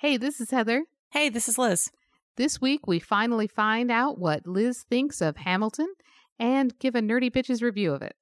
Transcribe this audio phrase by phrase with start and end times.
[0.00, 0.84] Hey, this is Heather.
[1.10, 1.90] Hey, this is Liz.
[2.36, 5.92] This week, we finally find out what Liz thinks of Hamilton
[6.38, 8.14] and give a nerdy bitches review of it.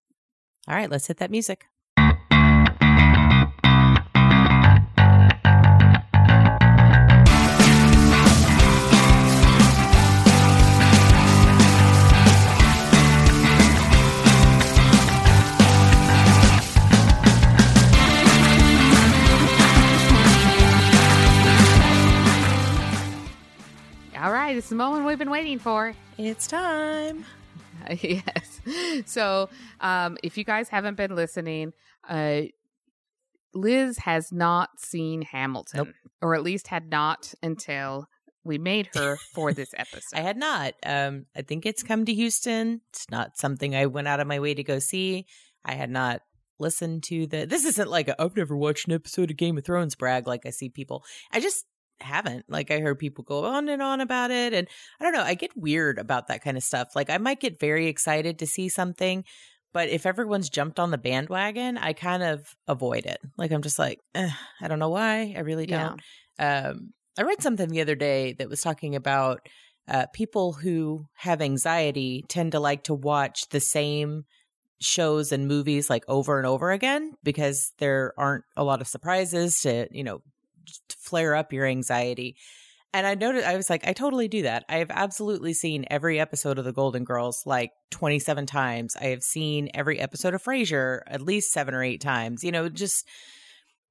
[0.67, 1.67] All right, let's hit that music.
[25.27, 25.93] Been waiting for.
[26.19, 27.25] It's time.
[28.01, 28.61] yes.
[29.07, 29.49] So,
[29.81, 31.73] um, if you guys haven't been listening,
[32.09, 32.43] uh,
[33.53, 35.89] Liz has not seen Hamilton, Nope.
[36.23, 38.07] or at least had not until
[38.45, 40.17] we made her for this episode.
[40.17, 40.75] I had not.
[40.85, 42.83] Um, I think it's come to Houston.
[42.91, 45.27] It's not something I went out of my way to go see.
[45.65, 46.21] I had not
[46.61, 47.47] listened to the.
[47.47, 50.47] This isn't like a, I've never watched an episode of Game of Thrones brag like
[50.47, 51.03] I see people.
[51.33, 51.65] I just
[52.01, 52.45] haven't.
[52.49, 54.69] Like I heard people go on and on about it, and
[55.01, 55.23] I don't know.
[55.23, 56.95] I get weird about that kind of stuff.
[56.95, 59.25] Like I might get very excited to see something.
[59.73, 63.19] But if everyone's jumped on the bandwagon, I kind of avoid it.
[63.37, 64.31] Like I'm just like, eh,
[64.61, 65.35] I don't know why.
[65.37, 66.01] I really don't.
[66.39, 69.47] um, I read something the other day that was talking about
[69.89, 74.25] uh, people who have anxiety tend to like to watch the same
[74.81, 79.61] shows and movies like over and over again because there aren't a lot of surprises
[79.63, 80.21] to you know
[80.99, 82.37] flare up your anxiety.
[82.95, 84.65] And I noticed, I was like, I totally do that.
[84.71, 88.97] I have absolutely seen every episode of The Golden Girls like 27 times.
[88.99, 92.43] I have seen every episode of Frasier at least seven or eight times.
[92.43, 93.07] You know, just,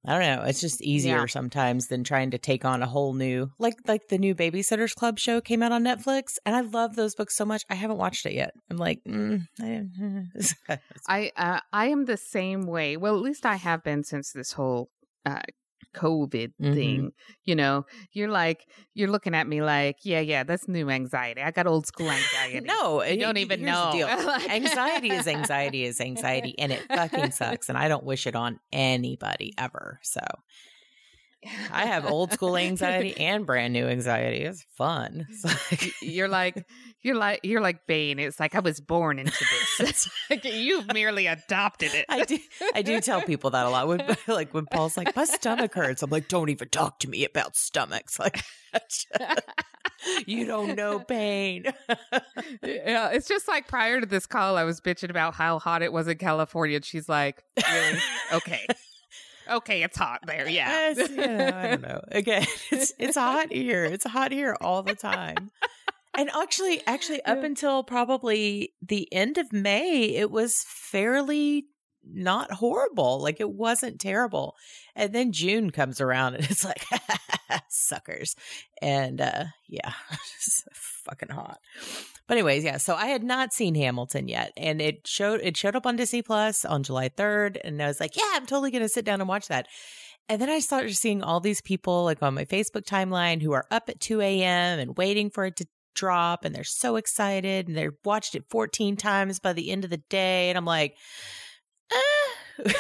[0.08, 0.44] I don't know.
[0.48, 1.26] It's just easier Yeah.
[1.28, 5.20] sometimes than trying to take on a whole new, like, like the new Babysitters Club
[5.20, 6.38] show came out on Netflix.
[6.44, 7.64] And I love those books so much.
[7.70, 8.54] I haven't watched it yet.
[8.72, 12.98] I'm like, mm, I, I uh, I am the same way.
[12.98, 14.90] Well, at least I have been since this whole
[15.28, 15.42] uh,
[15.96, 16.74] COVID Mhm.
[16.74, 17.12] thing.
[17.46, 21.42] You know, you're like you're looking at me like, yeah, yeah, that's new anxiety.
[21.42, 22.62] I got old school anxiety.
[22.66, 23.92] no, you don't even know.
[24.26, 28.36] Like- anxiety is anxiety is anxiety and it fucking sucks and i don't wish it
[28.36, 30.20] on anybody ever so
[31.72, 36.66] i have old school anxiety and brand new anxiety it's fun It's like- you're like
[37.02, 38.18] you're like you're like Bane.
[38.18, 39.46] It's like I was born into
[39.80, 40.10] this.
[40.30, 42.06] Like you've merely adopted it.
[42.10, 42.40] I do,
[42.74, 43.88] I do tell people that a lot.
[43.88, 47.24] When, like when Paul's like, "My stomach hurts," I'm like, "Don't even talk to me
[47.24, 48.42] about stomachs." Like,
[50.26, 51.66] you don't know pain.
[52.64, 55.94] yeah, it's just like prior to this call, I was bitching about how hot it
[55.94, 58.00] was in California, and she's like, "Really?
[58.34, 58.66] okay,
[59.50, 62.02] okay, it's hot there, yeah." Yes, you know, I don't know.
[62.12, 63.86] Again, it's it's hot here.
[63.86, 65.52] It's hot here all the time.
[66.18, 67.46] And actually, actually, up Yeah.
[67.46, 71.66] until probably the end of May, it was fairly
[72.08, 73.22] not horrible.
[73.22, 74.56] Like it wasn't terrible.
[74.96, 76.84] And then June comes around and it's like
[77.70, 78.36] suckers.
[78.82, 79.92] And uh yeah,
[80.38, 81.60] it's fucking hot.
[82.28, 82.78] But anyways, yeah.
[82.78, 86.22] So I had not seen Hamilton yet, and it showed it showed up on Disney
[86.22, 89.30] Plus on July third, and I was like, yeah, I'm totally gonna sit down and
[89.30, 89.68] watch that.
[90.28, 93.66] And then I started seeing all these people like on my Facebook timeline who are
[93.70, 94.80] up at 2 a.m.
[94.80, 98.98] and waiting for it to drop and they're so excited and they've watched it 14
[98.98, 100.50] times by the end of the day.
[100.50, 100.96] And I'm like,
[101.94, 102.74] ah.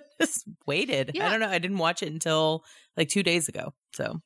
[0.20, 1.12] just waited.
[1.14, 1.26] Yeah.
[1.26, 1.48] I don't know.
[1.48, 2.64] I didn't watch it until
[2.96, 3.74] like two days ago.
[3.92, 4.20] So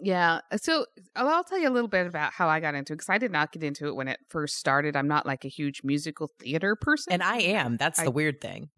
[0.00, 0.40] Yeah.
[0.50, 0.84] Uh, so uh,
[1.16, 3.18] I'll I'll tell you a little bit about how I got into it because I
[3.18, 4.96] did not get into it when it first started.
[4.96, 7.12] I'm not like a huge musical theater person.
[7.12, 7.76] and I am.
[7.76, 8.70] That's I- the weird thing.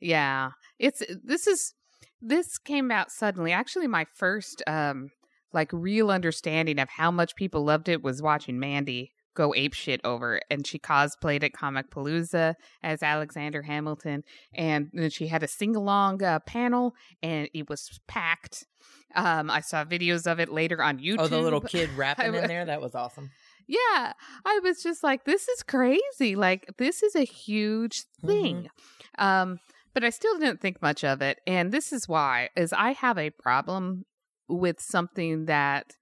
[0.00, 0.50] Yeah.
[0.78, 1.74] It's uh, this is
[2.20, 3.52] this came out suddenly.
[3.52, 5.10] Actually, my first um
[5.52, 10.00] like real understanding of how much people loved it was watching Mandy go ape shit
[10.02, 15.76] over and she cosplayed at Comicpalooza as Alexander Hamilton and then she had a sing
[15.76, 18.66] along uh, panel and it was packed.
[19.14, 21.20] Um I saw videos of it later on YouTube.
[21.20, 22.64] Oh, the little kid rapping in there.
[22.64, 23.30] That was awesome.
[23.68, 24.14] Yeah,
[24.46, 26.34] I was just like, this is crazy.
[26.36, 28.70] Like, this is a huge thing.
[29.18, 29.58] Um,
[29.92, 31.38] but I still didn't think much of it.
[31.46, 34.06] And this is why, is I have a problem
[34.48, 35.92] with something that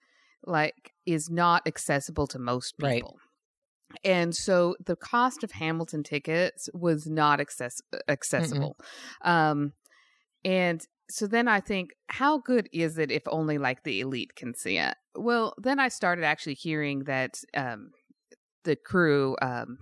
[0.45, 3.03] like is not accessible to most Right.
[4.05, 8.77] And so the cost of Hamilton tickets was not access- accessible.
[9.23, 9.73] Um,
[10.45, 14.55] and so then I think, how good is it if only like the elite can
[14.55, 14.95] see it?
[15.15, 17.91] Well, then I started actually hearing that um,
[18.65, 19.79] the crew um,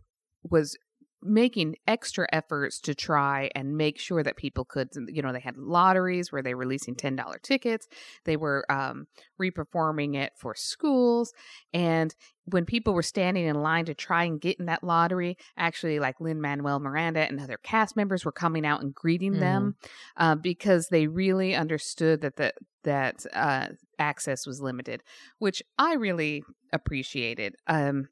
[0.48, 0.76] was
[1.24, 5.56] making extra efforts to try and make sure that people could you know they had
[5.56, 7.88] lotteries where they were releasing $10 tickets.
[8.24, 9.06] They were um
[9.40, 11.32] reperforming it for schools.
[11.72, 12.14] And
[12.46, 16.20] when people were standing in line to try and get in that lottery actually like
[16.20, 19.76] Lin Manuel Miranda and other cast members were coming out and greeting them
[20.18, 22.52] uh, because they really understood that the
[22.84, 23.68] that uh,
[23.98, 25.02] access was limited,
[25.38, 27.56] which I really appreciated.
[27.66, 28.08] Um,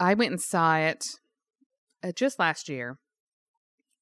[0.00, 1.04] I went and saw it
[2.04, 2.98] uh, just last year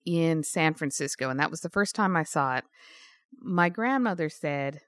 [0.04, 2.64] in San Francisco, and that was the first time I saw it.
[3.40, 4.80] My grandmother said,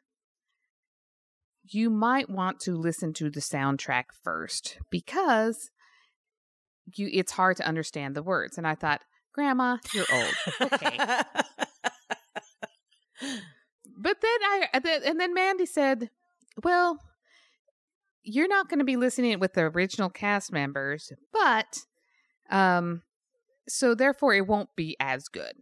[1.62, 5.70] You might want to listen to the soundtrack first because
[6.94, 8.58] you it's hard to understand the words.
[8.58, 9.02] And I thought,
[9.32, 10.34] Grandma, you're old.
[10.61, 10.96] Okay.
[13.96, 14.69] but then I
[15.05, 16.11] and then Mandy said,
[16.62, 16.99] "Well,
[18.22, 21.84] you're not going to be listening with the original cast members, but
[22.50, 23.02] um
[23.69, 25.55] so therefore it won't be as good.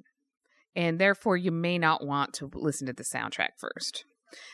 [0.75, 4.05] And therefore you may not want to listen to the soundtrack first.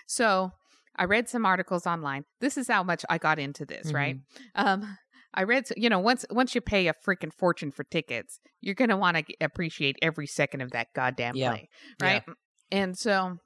[0.07, 0.51] So,
[0.97, 2.25] I read some articles online.
[2.41, 3.97] This is how much I got into this, mm-hmm.
[3.97, 4.17] right?
[4.55, 4.99] Um
[5.35, 8.97] I read, you know, once once you pay a freaking fortune for tickets, you're gonna
[8.97, 11.51] want to appreciate every second of that goddamn yeah.
[11.51, 11.69] play,
[12.01, 12.23] right?
[12.27, 12.35] Yeah.
[12.71, 13.39] And so,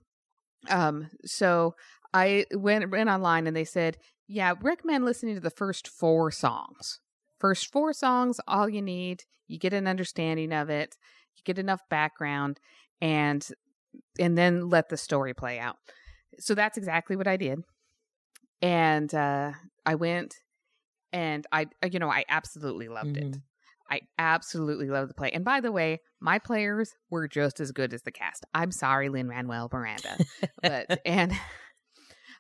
[0.71, 1.75] um, so
[2.15, 7.01] I went went online and they said, yeah, recommend listening to the first four songs.
[7.43, 9.25] First four songs, all you need.
[9.49, 10.97] You get an understanding of it.
[11.37, 12.61] You get enough background,
[13.01, 13.45] and
[14.21, 15.75] and then let the story play out.
[16.39, 17.59] So that's exactly what I did.
[18.63, 19.55] And uh,
[19.85, 20.37] I went
[21.13, 23.33] and I, uh, you know, I absolutely loved mm-hmm.
[23.33, 23.39] it.
[23.91, 25.33] I absolutely loved the play.
[25.33, 28.47] And by the way, my players were just as good as the cast.
[28.55, 30.17] I'm sorry, Lin Manuel Miranda,
[30.63, 31.33] but and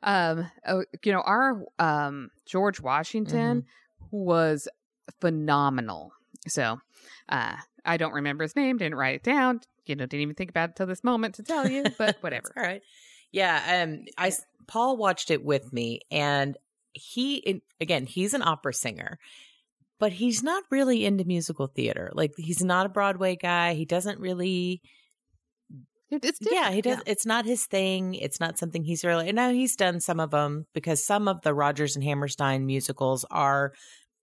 [0.04, 4.16] um, oh, you know, our um George Washington mm-hmm.
[4.16, 4.68] was
[5.20, 6.12] phenomenal.
[6.48, 6.78] So,
[7.28, 9.60] uh, I don't remember his name, didn't write it down.
[9.86, 12.52] You know, didn't even think about it till this moment to tell you, but whatever.
[12.56, 12.82] all right.
[13.32, 13.82] Yeah.
[13.82, 14.32] Um, I
[14.68, 16.56] Paul watched it with me, and
[16.94, 19.18] he again he's an opera singer
[19.98, 24.20] but he's not really into musical theater like he's not a broadway guy he doesn't
[24.20, 24.82] really
[26.10, 27.02] yeah he does yeah.
[27.06, 30.30] it's not his thing it's not something he's really and now he's done some of
[30.30, 33.72] them because some of the rodgers and hammerstein musicals are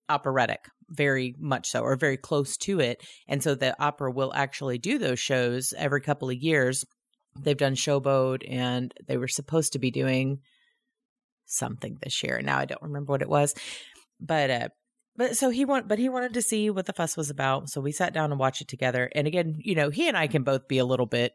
[0.09, 4.77] operatic very much so or very close to it and so the opera will actually
[4.77, 6.83] do those shows every couple of years
[7.39, 10.39] they've done showboat and they were supposed to be doing
[11.45, 12.41] something this year.
[12.41, 13.53] Now I don't remember what it was,
[14.19, 14.69] but uh,
[15.15, 17.69] but so he want, but he wanted to see what the fuss was about.
[17.69, 19.09] So we sat down and watched it together.
[19.13, 21.33] And again, you know, he and I can both be a little bit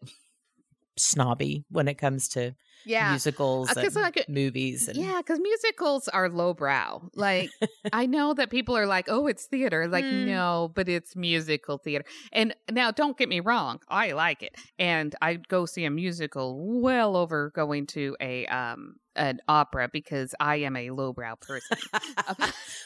[0.97, 2.55] snobby when it comes to
[2.85, 3.11] yeah.
[3.11, 4.89] musicals uh, and like, movies.
[4.89, 4.97] And...
[4.97, 7.11] Yeah, because musicals are lowbrow.
[7.15, 7.51] Like
[7.93, 10.27] I know that people are like, "Oh, it's theater." Like, mm.
[10.27, 12.05] no, but it's musical theater.
[12.33, 16.81] And now, don't get me wrong, I like it, and I'd go see a musical
[16.81, 21.79] well over going to a um an opera because I am a lowbrow person.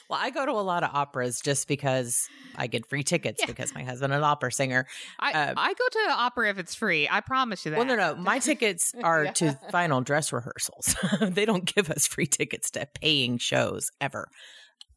[0.09, 3.47] well, I go to a lot of operas just because I get free tickets yeah.
[3.47, 4.87] because my husband an opera singer.
[5.19, 7.09] I, uh, I go to the opera if it's free.
[7.11, 7.79] I promise you that.
[7.79, 8.17] Well, no, no.
[8.17, 9.33] My tickets are yeah.
[9.33, 10.97] to final dress rehearsals.
[11.21, 14.29] they don't give us free tickets to paying shows ever.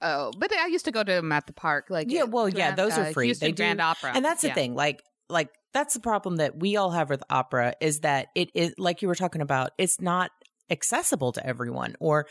[0.02, 1.88] Oh, but I used to go to them at the park.
[1.90, 3.28] Like yeah, well, Grand, yeah, those are uh, free.
[3.28, 4.56] Houston they do, Grand Opera, and that's the yeah.
[4.56, 4.74] thing.
[4.74, 8.74] Like, like that's the problem that we all have with opera is that it is
[8.80, 9.72] like you were talking about.
[9.78, 10.32] It's not
[10.72, 12.26] accessible to everyone or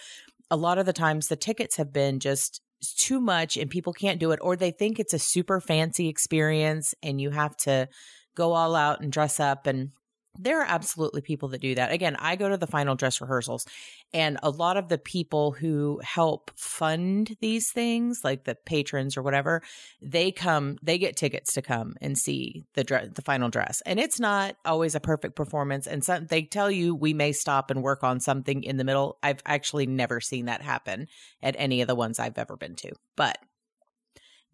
[0.51, 2.61] a lot of the times the tickets have been just
[2.97, 6.95] too much and people can't do it or they think it's a super fancy experience
[7.03, 7.87] and you have to
[8.35, 9.91] go all out and dress up and
[10.39, 11.93] there are absolutely people that do that.
[11.93, 13.67] Again, I go to the final dress rehearsals,
[14.13, 19.23] and a lot of the people who help fund these things, like the patrons or
[19.23, 19.63] whatever,
[20.01, 23.83] they come, they get tickets to come and see the dress, the final dress.
[23.87, 25.87] And it's not always a perfect performance.
[25.87, 29.19] And some, they tell you we may stop and work on something in the middle.
[29.23, 31.09] I've actually never seen that happen
[31.43, 33.39] at any of the ones I've ever been to, but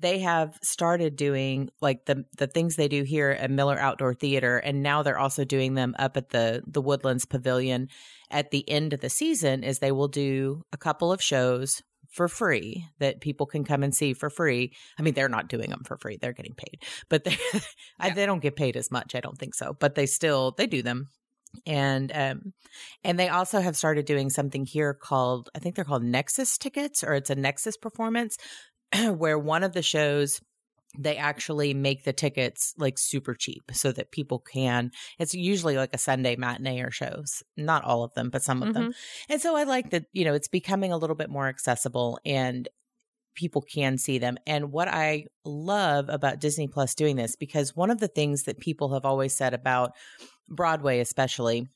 [0.00, 4.58] they have started doing like the the things they do here at Miller Outdoor Theater
[4.58, 7.88] and now they're also doing them up at the the Woodlands Pavilion
[8.30, 12.28] at the end of the season is they will do a couple of shows for
[12.28, 14.72] free that people can come and see for free.
[14.98, 17.36] I mean, they're not doing them for free; they're getting paid, but they
[18.02, 18.14] yeah.
[18.14, 19.14] they don't get paid as much.
[19.14, 21.10] I don't think so, but they still they do them,
[21.66, 22.52] and um,
[23.04, 27.04] and they also have started doing something here called I think they're called Nexus tickets,
[27.04, 28.36] or it's a Nexus performance
[29.16, 30.40] where one of the shows
[30.98, 35.90] they actually make the tickets like super cheap so that people can it's usually like
[35.92, 38.84] a sunday matinee or shows not all of them but some of mm-hmm.
[38.84, 38.94] them
[39.28, 42.68] and so i like that you know it's becoming a little bit more accessible and
[43.34, 47.90] people can see them and what i love about disney plus doing this because one
[47.90, 49.92] of the things that people have always said about
[50.48, 51.66] broadway especially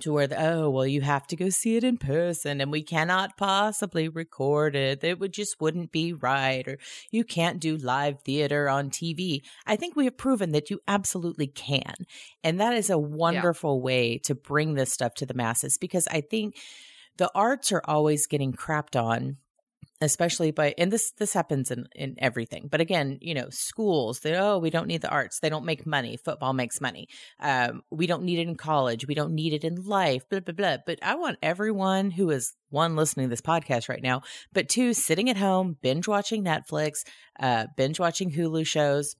[0.00, 2.82] to where the, oh well you have to go see it in person and we
[2.82, 6.78] cannot possibly record it it would just wouldn't be right or
[7.10, 11.46] you can't do live theater on tv i think we have proven that you absolutely
[11.46, 11.94] can
[12.42, 13.84] and that is a wonderful yeah.
[13.84, 16.56] way to bring this stuff to the masses because i think
[17.16, 19.36] the arts are always getting crapped on
[20.00, 24.34] especially by and this this happens in in everything but again you know schools they
[24.36, 27.06] oh we don't need the arts they don't make money football makes money
[27.40, 30.54] um, we don't need it in college we don't need it in life blah blah
[30.54, 34.68] blah but i want everyone who is one listening to this podcast right now but
[34.68, 37.04] two sitting at home binge watching netflix
[37.38, 39.16] uh, binge watching hulu shows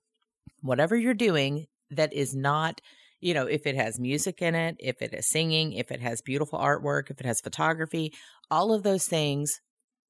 [0.62, 2.80] whatever you're doing that is not
[3.22, 6.22] you know, if it has music in it, if it is singing, if it has
[6.22, 8.14] beautiful artwork, if it has photography,
[8.50, 9.60] all of those things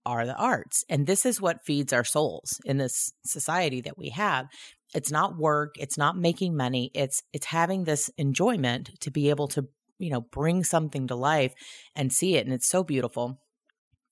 [0.06, 0.84] are the arts.
[0.88, 4.46] And this is what feeds our souls in this society that we have.
[4.94, 9.48] It's not work, it's not making money, it's it's having this enjoyment to be able
[9.48, 11.54] to, you know, bring something to life
[11.94, 13.40] and see it and it's so beautiful.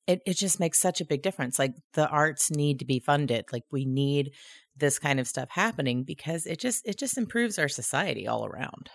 [0.07, 1.59] It it just makes such a big difference.
[1.59, 3.47] Like the arts need to be funded.
[3.52, 4.33] Like we need
[4.76, 8.90] this kind of stuff happening because it just it just improves our society all around.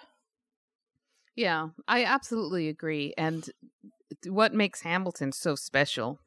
[1.36, 3.14] Yeah, I absolutely agree.
[3.18, 3.50] And
[4.28, 6.20] what makes Hamilton so special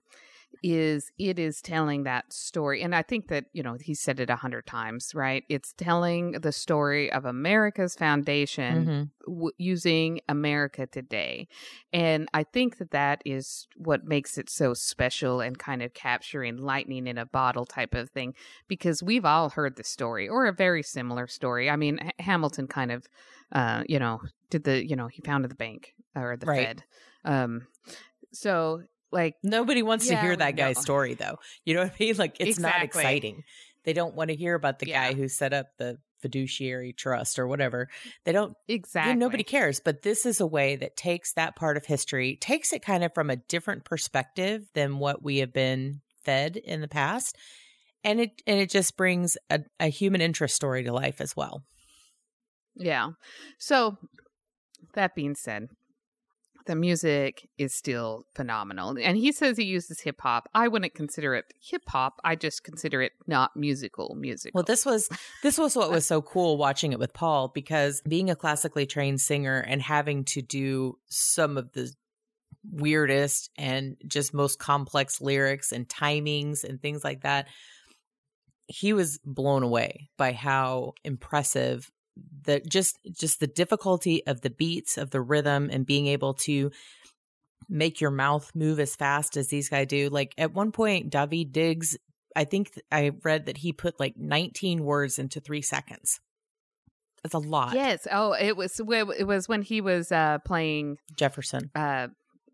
[0.63, 4.31] is it is telling that story and i think that you know he said it
[4.31, 9.33] a hundred times right it's telling the story of america's foundation mm-hmm.
[9.33, 11.47] w- using america today
[11.93, 16.57] and i think that that is what makes it so special and kind of capturing
[16.57, 18.35] lightning in a bottle type of thing
[18.69, 22.67] because we've all heard the story or a very similar story i mean H- hamilton
[22.67, 23.07] kind of
[23.53, 24.21] uh you know
[24.51, 26.67] did the you know he founded the bank or the right.
[26.67, 26.85] fed
[27.25, 27.67] um
[28.33, 28.83] so
[29.13, 30.83] like nobody wants yeah, to hear that guy's no.
[30.83, 31.39] story though.
[31.65, 32.17] You know what I mean?
[32.17, 32.79] Like it's exactly.
[32.79, 33.45] not exciting.
[33.85, 35.09] They don't want to hear about the yeah.
[35.09, 37.89] guy who set up the fiduciary trust or whatever.
[38.25, 39.13] They don't exactly.
[39.13, 39.81] You know, nobody cares.
[39.81, 43.15] But this is a way that takes that part of history, takes it kind of
[43.15, 47.37] from a different perspective than what we have been fed in the past,
[48.03, 51.63] and it and it just brings a, a human interest story to life as well.
[52.75, 53.11] Yeah.
[53.59, 53.97] So
[54.95, 55.69] that being said,
[56.67, 58.97] the music is still phenomenal.
[59.01, 60.49] And he says he uses hip hop.
[60.55, 62.21] I wouldn't consider it hip hop.
[62.25, 64.53] I just consider it not musical music.
[64.55, 65.09] Well, this was
[65.43, 69.21] this was what was so cool watching it with Paul because being a classically trained
[69.21, 71.93] singer and having to do some of the
[72.69, 77.47] weirdest and just most complex lyrics and timings and things like that
[78.69, 81.91] he was blown away by how impressive
[82.45, 86.71] the just just the difficulty of the beats of the rhythm and being able to
[87.69, 90.09] make your mouth move as fast as these guys do.
[90.09, 91.97] Like at one point, Daveed Diggs,
[92.35, 96.21] I think I read that he put like 19 words into three seconds.
[97.23, 97.75] That's a lot.
[97.75, 98.07] Yes.
[98.11, 101.71] Oh, it was it was when he was uh playing Jefferson.
[101.75, 102.09] Uh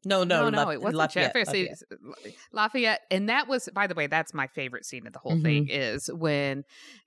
[0.05, 0.71] no, no, no, no.
[0.71, 1.69] it wasn't Lafayette, Jefferson.
[2.03, 2.37] Lafayette.
[2.53, 3.01] Lafayette.
[3.11, 5.43] and that was, by the way, that's my favorite scene of the whole mm-hmm.
[5.43, 6.65] thing is when,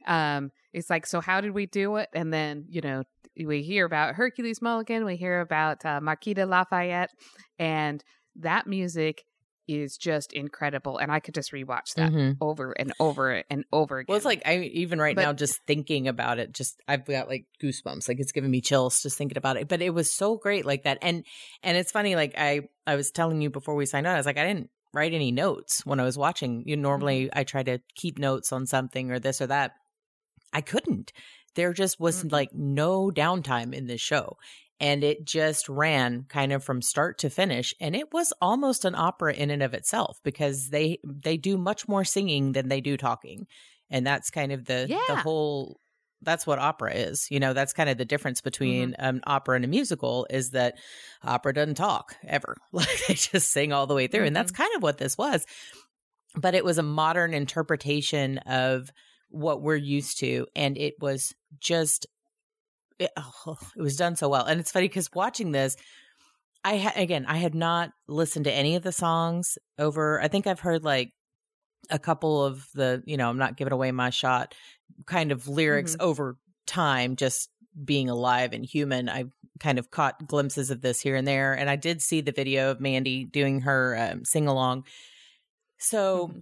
[0.08, 2.10] um, it's like, so how did we do it?
[2.14, 3.04] And then you know
[3.38, 7.12] we hear about Hercules Mulligan, we hear about uh, Marquis de Lafayette,
[7.60, 8.04] and
[8.38, 9.25] that music
[9.68, 12.32] is just incredible and i could just rewatch that mm-hmm.
[12.42, 15.60] over and over and over again well it's like i even right but, now just
[15.66, 19.38] thinking about it just i've got like goosebumps like it's giving me chills just thinking
[19.38, 21.26] about it but it was so great like that and
[21.64, 24.26] and it's funny like i i was telling you before we signed on i was
[24.26, 27.40] like i didn't write any notes when i was watching you normally mm-hmm.
[27.40, 29.72] i try to keep notes on something or this or that
[30.54, 31.12] i couldn't
[31.56, 32.30] there just was mm-hmm.
[32.30, 34.38] like no downtime in this show
[34.79, 38.96] and it just ran kind of from start to finish and it was almost an
[38.96, 42.98] opera in and of itself because they they do much more singing than they do
[42.98, 43.48] talking
[43.89, 45.00] and that's kind of the yeah.
[45.08, 45.79] the whole
[46.22, 49.05] that's what opera is you know that's kind of the difference between mm-hmm.
[49.05, 50.75] an opera and a musical is that
[51.24, 54.27] opera doesn't talk ever like they just sing all the way through mm-hmm.
[54.27, 54.63] and that's mm-hmm.
[54.63, 55.46] kind of what this was
[56.36, 58.91] but it was a modern interpretation of
[59.29, 62.08] what we're used to and it was just
[63.00, 64.46] it, oh, it was done so well.
[64.46, 65.78] And it's funny because watching this,
[66.64, 70.22] I ha- again, I had not listened to any of the songs over.
[70.22, 71.12] I think I've heard like
[71.90, 74.56] a couple of the, you know, I'm not giving away my shot
[75.06, 76.08] kind of lyrics mm-hmm.
[76.08, 77.50] over time, just
[77.84, 79.10] being alive and human.
[79.10, 79.25] I
[79.60, 81.54] kind of caught glimpses of this here and there.
[81.54, 84.86] And I did see the video of Mandy doing her um, sing along.
[85.78, 86.40] So mm-hmm.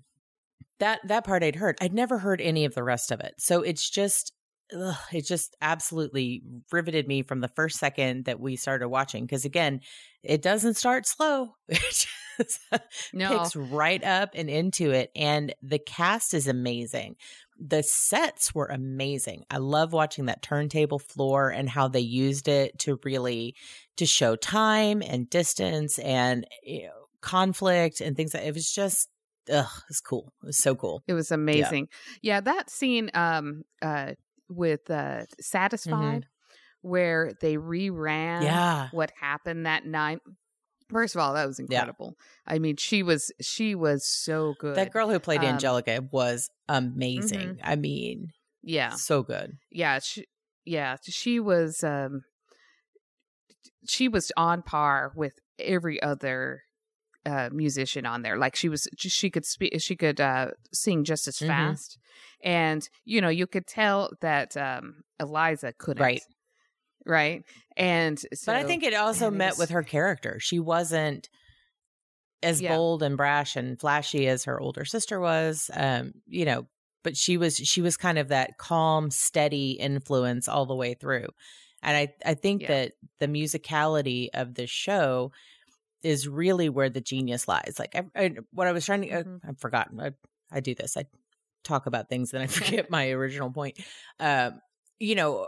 [0.80, 1.78] that, that part I'd heard.
[1.82, 3.34] I'd never heard any of the rest of it.
[3.40, 4.32] So it's just,
[4.78, 9.26] ugh, it just absolutely riveted me from the first second that we started watching.
[9.26, 9.82] Because again,
[10.24, 11.56] it doesn't start slow.
[12.40, 12.60] It just
[13.14, 13.30] no.
[13.30, 15.12] picks right up and into it.
[15.16, 17.16] And the cast is amazing.
[17.60, 19.44] the sets were amazing.
[19.50, 23.56] I love watching that turntable floor and how they used it to really
[23.98, 28.34] to show time and distance and you know, conflict and things.
[28.34, 29.10] It was just
[29.52, 30.34] ugh, it's cool.
[30.42, 31.04] It was so cool.
[31.08, 31.88] It was amazing.
[32.22, 34.14] Yeah, yeah that scene um uh
[34.50, 35.24] with uh Mm-hmm.
[35.42, 36.26] Satisfied
[36.82, 38.90] where they reran Yeah.
[38.92, 40.20] what happened that night.
[40.90, 42.18] First of all, that was incredible.
[42.46, 44.76] I mean, she was she was so good.
[44.76, 47.60] That girl who played Um, Angelica was amazing.
[47.64, 48.32] I mean,
[48.62, 48.90] yeah.
[48.96, 49.58] so good.
[49.72, 50.26] yeah she,
[50.66, 52.24] yeah she was um
[53.88, 56.64] she was on par with every other
[57.26, 61.28] uh musician on there like she was she could speak she could uh sing just
[61.28, 61.48] as Mhm.
[61.48, 61.98] fast
[62.44, 66.22] and you know you could tell that um eliza couldn't Right.
[67.06, 67.44] right
[67.78, 70.38] and so but I think it also man, it met was- with her character.
[70.40, 71.30] She wasn't
[72.42, 72.76] as Yeah.
[72.76, 75.72] bold and brash and flashy as her older sister was.
[75.74, 76.68] Um, you know,
[77.04, 81.28] but she was she was kind of that calm, steady influence all the way through.
[81.82, 82.68] And I I think Yeah.
[82.68, 85.32] that the musicality of this show
[86.04, 87.76] is really where the genius lies.
[87.80, 90.00] Like I, I, what I was trying to, uh, I've forgotten.
[90.00, 90.12] I,
[90.52, 90.98] I do this.
[90.98, 91.06] I
[91.64, 93.80] talk about things, then I forget my original point.
[94.20, 94.62] Um,
[95.00, 95.48] you know,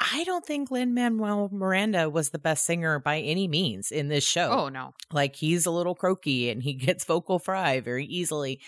[0.00, 4.24] I don't think Lin Manuel Miranda was the best singer by any means in this
[4.24, 4.50] show.
[4.50, 8.60] oh no Like he's a little croaky and he gets vocal fry very easily.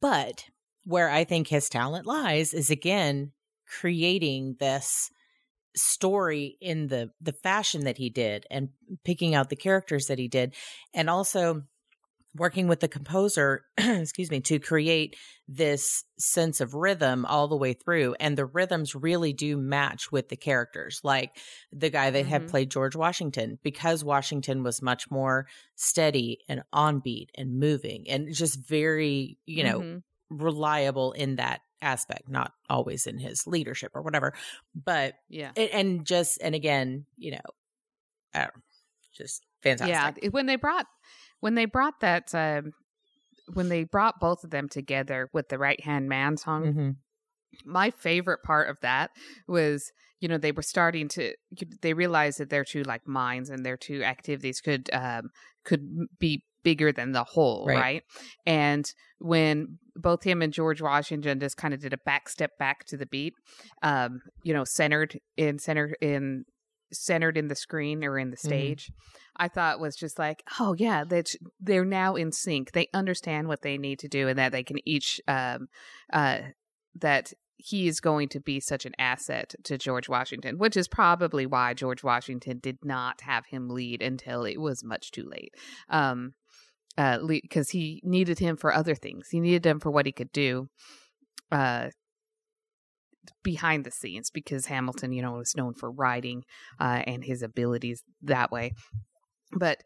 [0.00, 0.44] But
[0.84, 3.32] where I think his talent lies is again
[3.66, 5.10] creating this
[5.76, 8.70] story in the the fashion that he did and
[9.04, 10.54] picking out the characters that he did
[10.94, 11.62] and also
[12.36, 15.16] working with the composer excuse me to create
[15.48, 20.28] this sense of rhythm all the way through and the rhythms really do match with
[20.28, 21.36] the characters like
[21.72, 22.50] the guy that had Mhm.
[22.50, 28.32] played George Washington because Washington was much more steady and on beat and moving and
[28.32, 30.02] just very you know Mhm.
[30.30, 34.32] Reliable in that aspect not always in his leadership or whatever
[34.74, 38.46] but yeah and, and just and again you know
[39.12, 40.86] just fantastic Yeah, when they brought
[41.40, 42.72] when they brought that um
[43.52, 46.96] when they brought both of them together with the right hand man song, Mhm.
[47.64, 49.10] my favorite part of that
[49.48, 51.34] was you know they were starting to
[51.82, 55.30] they realized that their two like minds and their two activities could um
[55.64, 57.76] could be bigger than the whole Right.
[57.76, 58.02] right,
[58.46, 62.84] and when both him and george washington just kind of did a back step back
[62.86, 63.34] to the beat
[63.82, 66.44] um you know centered in centered in
[66.92, 68.40] centered in the screen or in the Mhm.
[68.46, 68.90] stage
[69.36, 73.62] i thought was just like oh yeah that they're now in sync they understand what
[73.62, 75.68] they need to do and that they can each um
[76.12, 76.38] uh
[76.94, 77.32] that
[77.62, 81.74] he is going to be such an asset to George Washington, which is probably why
[81.74, 85.52] George Washington did not have him lead until it was much too late.
[85.90, 86.32] Um,
[87.00, 89.28] uh, because he needed him for other things.
[89.30, 90.68] He needed him for what he could do,
[91.50, 91.88] uh,
[93.42, 94.30] behind the scenes.
[94.30, 96.44] Because Hamilton, you know, was known for writing,
[96.78, 98.72] uh, and his abilities that way.
[99.52, 99.78] But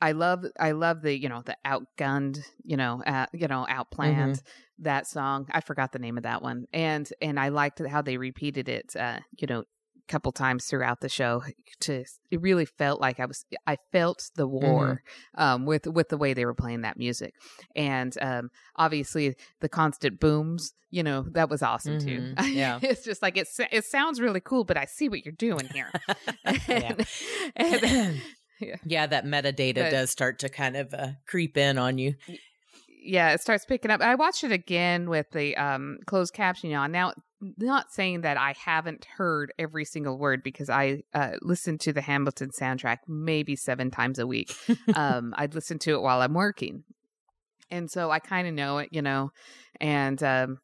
[0.00, 4.40] I love, I love the, you know, the outgunned, you know, uh, you know, outplanned
[4.78, 5.46] that song.
[5.52, 8.96] I forgot the name of that one, and and I liked how they repeated it.
[8.96, 9.64] Uh, you know,
[10.08, 11.42] couple times throughout the show.
[11.80, 13.44] To it really felt like I was.
[13.66, 15.02] I felt the war
[15.36, 17.34] um, with with the way they were playing that music,
[17.74, 20.72] and um, obviously the constant booms.
[20.90, 22.34] You know, that was awesome too.
[22.36, 22.54] Mhm.
[22.54, 22.78] Yeah.
[22.80, 23.48] it's just like it.
[23.72, 25.90] It sounds really cool, but I see what you're doing here.
[26.68, 26.94] yeah.
[27.56, 28.22] And- and-
[28.60, 28.76] Yeah.
[28.84, 32.14] yeah that metadata But- does start to kind of uh, creep in on you
[33.06, 34.00] yeah, it starts picking up.
[34.00, 36.90] I watched it again with the um closed captioning on.
[36.90, 37.12] Now,
[37.58, 42.00] not saying that I haven't heard every single word because I uh, listen to the
[42.00, 44.54] Hamilton soundtrack maybe seven times a week.
[44.94, 46.84] um, I'd listen to it while I'm working,
[47.70, 49.30] and so I kind of know it, you know.
[49.80, 50.58] And um,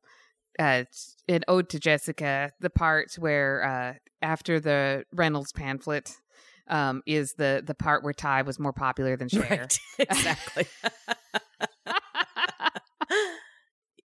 [0.59, 0.85] uh,
[1.29, 6.17] in Ode to Jessica, the part where uh, after the Reynolds pamphlet.
[6.69, 9.45] Um, is the the part where Tai was more popular than Cher?
[9.51, 10.69] right exactly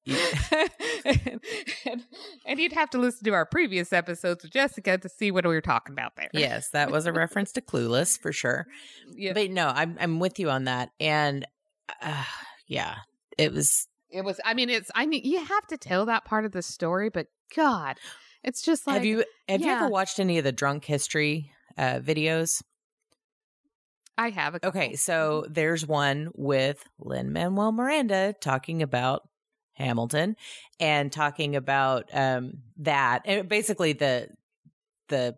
[0.07, 0.71] and,
[1.87, 2.05] and,
[2.47, 5.55] and you'd have to listen to our previous episodes with Jessica to see what we
[5.55, 6.29] were talking about there.
[6.33, 8.67] yes that was a reference to clueless for sure
[9.17, 9.33] yeah.
[9.33, 11.47] but no i'm i'm with you on that and
[12.03, 12.25] uh,
[12.67, 12.97] yeah
[13.39, 14.41] it was It was.
[14.45, 14.91] I mean, it's.
[14.95, 17.97] I mean, you have to tell that part of the story, but God,
[18.45, 21.99] it's just like have you have you ever watched any of the drunk history uh
[21.99, 22.63] videos
[24.17, 24.67] I have a.
[24.67, 29.23] Okay, so there's one with Lin Manuel Miranda talking about
[29.75, 30.37] Hamilton
[30.81, 34.29] and talking about um that and basically the
[35.09, 35.37] the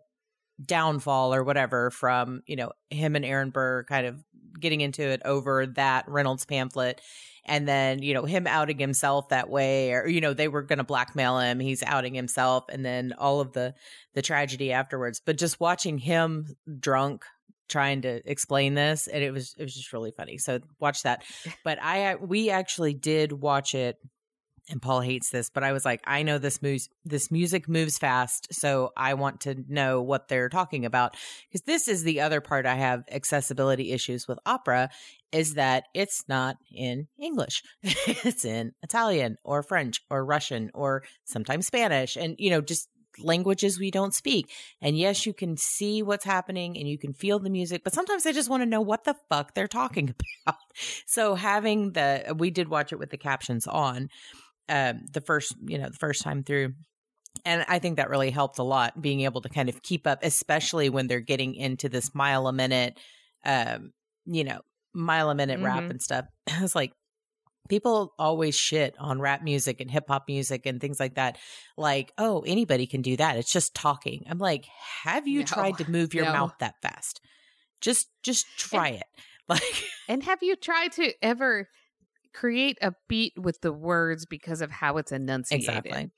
[0.63, 4.23] downfall or whatever from you know him and Aaron Burr kind of
[4.59, 7.01] getting into it over that Reynolds pamphlet
[7.45, 10.77] and then you know him outing himself that way or you know they were going
[10.77, 13.73] to blackmail him he's outing himself and then all of the
[14.13, 15.21] the tragedy afterwards.
[15.23, 17.23] But just watching him drunk
[17.69, 20.37] trying to explain this and it was it was just really funny.
[20.37, 21.23] So watch that.
[21.63, 23.97] But i we actually did watch it
[24.69, 27.97] and Paul hates this, but I was like, I know this moves, this music moves
[27.97, 31.15] fast, so I want to know what they're talking about
[31.49, 34.89] because this is the other part I have accessibility issues with opera
[35.31, 37.63] is that it's not in English.
[37.83, 43.79] it's in Italian or French or Russian or sometimes Spanish and you know just languages
[43.79, 44.51] we don't speak.
[44.81, 48.25] And yes, you can see what's happening and you can feel the music, but sometimes
[48.25, 50.13] I just want to know what the fuck they're talking
[50.45, 50.59] about.
[51.05, 54.09] So having the we did watch it with the captions on
[54.69, 56.73] um, the first, you know, the first time through.
[57.45, 60.19] And I think that really helped a lot being able to kind of keep up,
[60.23, 62.99] especially when they're getting into this mile a minute,
[63.45, 63.91] um,
[64.25, 64.61] you know,
[64.93, 65.65] mile a minute mm-hmm.
[65.65, 66.25] rap and stuff.
[66.61, 66.93] It's like
[67.67, 71.37] people always shit on rap music and hip hop music and things like that.
[71.77, 73.37] Like, oh, anybody can do that.
[73.37, 74.23] It's just talking.
[74.29, 74.65] I'm like,
[75.03, 76.33] have you no, tried to move your no.
[76.33, 77.21] mouth that fast?
[77.81, 79.07] Just, just try and, it.
[79.49, 81.69] Like, and have you tried to ever
[82.37, 85.67] create a beat with the words because of how it's enunciated.
[85.67, 86.11] Exactly.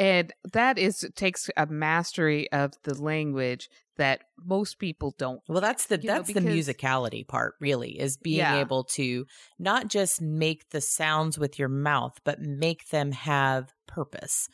[0.00, 5.40] And that is takes a mastery of the language that most people don't.
[5.48, 8.60] Well, that's the that's know, because, the musicality part really is being yeah.
[8.60, 9.26] able to
[9.58, 14.48] not just make the sounds with your mouth, but make them have purpose.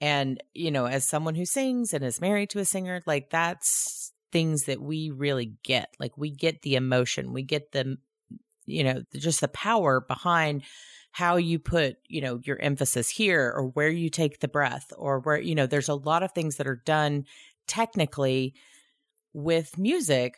[0.00, 4.12] And, you know, as someone who sings and is married to a singer, like that's
[4.32, 5.94] things that we really get.
[6.00, 7.98] Like we get the emotion, we get the
[8.66, 10.62] you know, just the power behind
[11.10, 15.20] how you put, you know, your emphasis here or where you take the breath or
[15.20, 17.26] where, you know, there's a lot of things that are done
[17.66, 18.54] technically
[19.34, 20.36] with music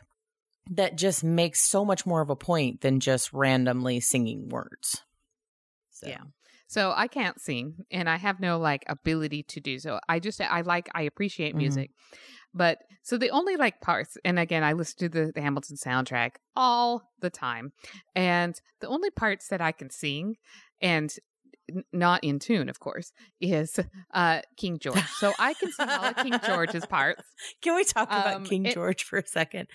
[0.70, 5.02] that just makes so much more of a point than just randomly singing words.
[5.90, 6.08] So.
[6.08, 6.22] Yeah.
[6.66, 10.00] So I can't sing and I have no like ability to do so.
[10.08, 11.58] I just I like I appreciate mm-hmm.
[11.58, 11.90] music.
[12.54, 16.36] But so the only like parts, and again, I listen to the, the Hamilton soundtrack
[16.54, 17.72] all the time,
[18.14, 20.36] and the only parts that I can sing
[20.80, 21.12] and
[21.92, 23.78] not in tune, of course, is
[24.12, 25.04] uh, King George.
[25.18, 27.22] So I can sing all of King George's parts.
[27.62, 29.68] Can we talk about um, King it, George for a second?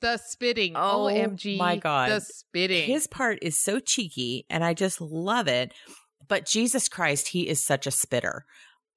[0.00, 0.74] The spitting.
[0.76, 1.56] Oh, OMG.
[1.58, 2.10] My God.
[2.10, 2.86] The spitting.
[2.86, 5.72] His part is so cheeky, and I just love it.
[6.28, 8.44] But Jesus Christ, he is such a spitter.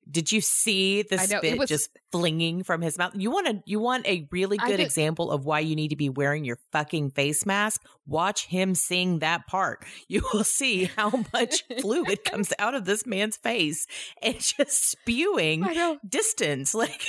[0.10, 3.14] Did you see the know, spit was, just flinging from his mouth?
[3.16, 6.10] You want to you want a really good example of why you need to be
[6.10, 7.82] wearing your fucking face mask?
[8.06, 9.84] Watch him sing that part.
[10.08, 13.88] You will see how much fluid comes out of this man's face
[14.22, 15.68] and just spewing
[16.08, 16.76] distance.
[16.76, 17.02] Like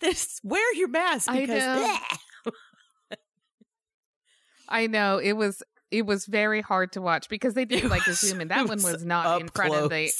[0.00, 1.88] this wear your mask because
[4.72, 5.18] I know.
[5.18, 8.48] It was it was very hard to watch because they did like zoom in.
[8.48, 9.84] That one was not in front close.
[9.84, 10.10] of the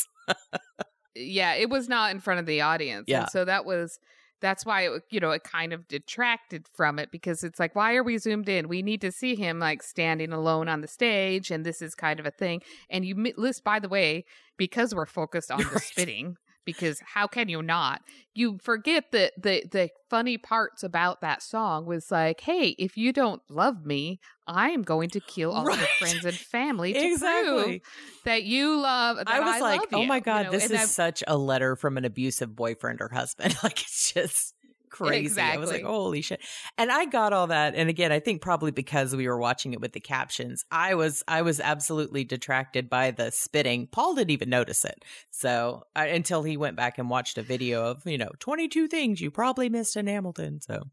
[1.17, 3.07] yeah, it was not in front of the audience.
[3.09, 3.23] Yeah.
[3.23, 3.99] And so that was
[4.43, 7.95] that's why it you know it kind of detracted from it because it's like why
[7.95, 11.51] are we zoomed in we need to see him like standing alone on the stage
[11.51, 12.61] and this is kind of a thing
[12.91, 14.25] and you list by the way
[14.59, 15.73] because we're focused on right.
[15.73, 18.03] the spitting because how can you not?
[18.35, 23.13] You forget that the the funny parts about that song was like, hey, if you
[23.13, 25.79] don't love me, I'm going to kill all right.
[25.79, 27.63] your friends and family to exactly.
[27.63, 27.81] prove
[28.25, 29.19] that you love.
[29.19, 30.51] That I was I like, oh my god, you know?
[30.53, 33.57] this and is I've, such a letter from an abusive boyfriend or husband.
[33.63, 34.55] like it's just
[34.93, 35.27] crazy.
[35.27, 35.57] Exactly.
[35.57, 36.41] I was like, holy shit.
[36.79, 37.75] And I got all that.
[37.75, 41.25] And again, I think probably because we were watching it with the captions, I was,
[41.27, 43.89] I was absolutely detracted by the spitting.
[43.91, 45.05] Paul didn't even notice it.
[45.31, 49.21] So uh, until he went back and watched a video of, you know, 22 things
[49.21, 50.61] you probably missed in Hamilton.
[50.61, 50.85] So.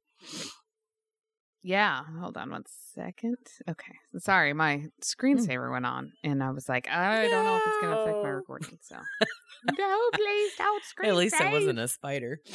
[1.61, 2.63] Yeah, hold on one
[2.95, 3.35] second.
[3.69, 4.87] Okay, sorry, my hmm.
[5.03, 7.31] screensaver went on, and I was like, I no.
[7.31, 8.79] don't know if it's going to affect my recording.
[8.81, 8.95] So,
[9.77, 11.09] no, please don't screen.
[11.09, 11.47] At least save.
[11.47, 12.39] it wasn't a spider.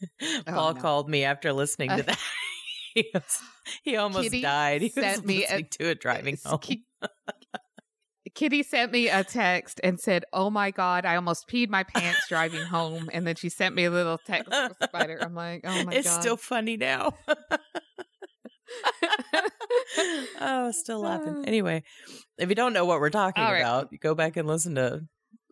[0.22, 0.80] Oh, Paul no.
[0.80, 2.18] called me after listening to uh, that.
[2.94, 3.38] he, was,
[3.82, 4.82] he almost Kitty died.
[4.82, 6.60] He sent was me listening a, to it driving home.
[8.34, 12.28] Kitty sent me a text and said, "Oh my god, I almost peed my pants
[12.28, 15.18] driving home." And then she sent me a little text spider.
[15.20, 17.14] I'm like, "Oh my it's god." It's still funny now.
[20.40, 21.38] oh, still laughing.
[21.38, 21.42] Uh.
[21.46, 21.82] Anyway,
[22.38, 23.58] if you don't know what we're talking right.
[23.58, 25.02] about, go back and listen to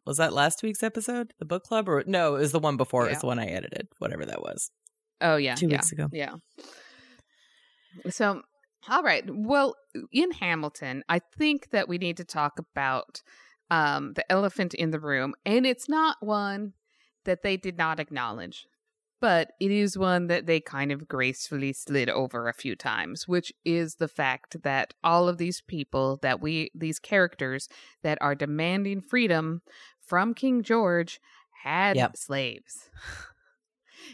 [0.08, 2.34] was that last week's episode, the book club, or no?
[2.34, 3.04] It was the one before.
[3.04, 3.10] Yeah.
[3.10, 4.70] It was the one I edited, whatever that was.
[5.20, 6.08] Oh yeah, two yeah, weeks ago.
[6.12, 6.34] Yeah.
[8.10, 8.42] So,
[8.88, 9.24] all right.
[9.28, 9.74] Well,
[10.12, 13.22] in Hamilton, I think that we need to talk about
[13.70, 16.72] um, the elephant in the room, and it's not one
[17.24, 18.66] that they did not acknowledge.
[19.20, 23.52] but it is one that they kind of gracefully slid over a few times, which
[23.64, 27.68] is the fact that all of these people that we, these characters
[28.02, 29.60] that are demanding freedom
[30.08, 31.20] from King George
[31.64, 32.16] had Yep.
[32.16, 32.90] slaves.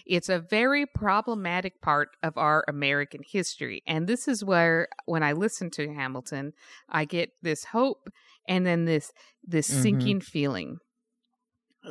[0.07, 3.83] It's a very problematic part of our American history.
[3.87, 6.53] And this is where when I listen to Hamilton,
[6.89, 8.09] I get this hope
[8.49, 9.83] and then this this Mhm.
[9.83, 10.79] sinking feeling.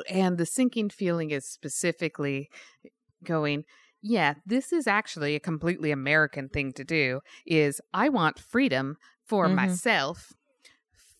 [0.09, 2.49] And the sinking feeling is specifically
[3.23, 3.65] going,
[4.01, 9.47] yeah, this is actually a completely American thing to do is I want freedom for
[9.47, 9.55] Mhm.
[9.55, 10.33] myself.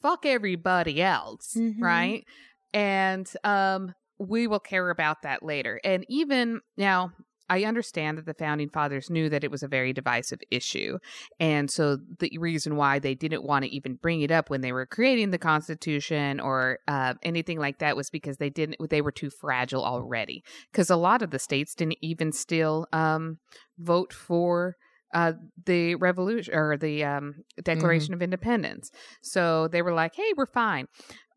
[0.02, 1.82] Fuck everybody else, Mhm.
[1.82, 2.26] right?
[2.74, 5.80] And um we will care about that later.
[5.84, 7.12] And even now
[7.50, 10.98] I understand that the founding fathers knew that it was a very divisive issue.
[11.40, 14.72] And so the reason why they didn't want to even bring it up when they
[14.72, 19.12] were creating the Constitution or uh, anything like that was because they didn't, they were
[19.12, 20.44] too fragile already.
[20.72, 23.40] Because a lot of the states didn't even still um,
[23.78, 24.76] vote for
[25.14, 25.34] uh,
[25.66, 28.90] the revolution or the um, Declaration of Independence.
[29.22, 30.88] So they were like, hey, we're fine.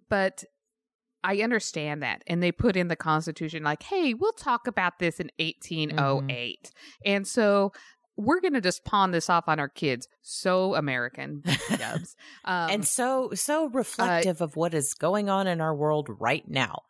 [0.09, 0.45] But
[1.27, 2.23] I understand that.
[2.29, 6.71] And they put in the Constitution, like, hey, we'll talk about this in 1808.
[7.05, 7.73] And so
[8.17, 10.07] we're going to just pawn this off on our kids.
[10.23, 11.43] So American,
[11.77, 12.15] dubs.
[12.45, 16.83] Um, and so so reflective of what is going on in our world right now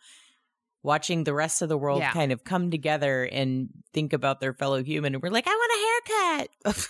[0.82, 2.12] watching the rest of the world Yeah.
[2.12, 5.72] kind of come together and think about their fellow human and we're like i want
[5.72, 6.86] a haircut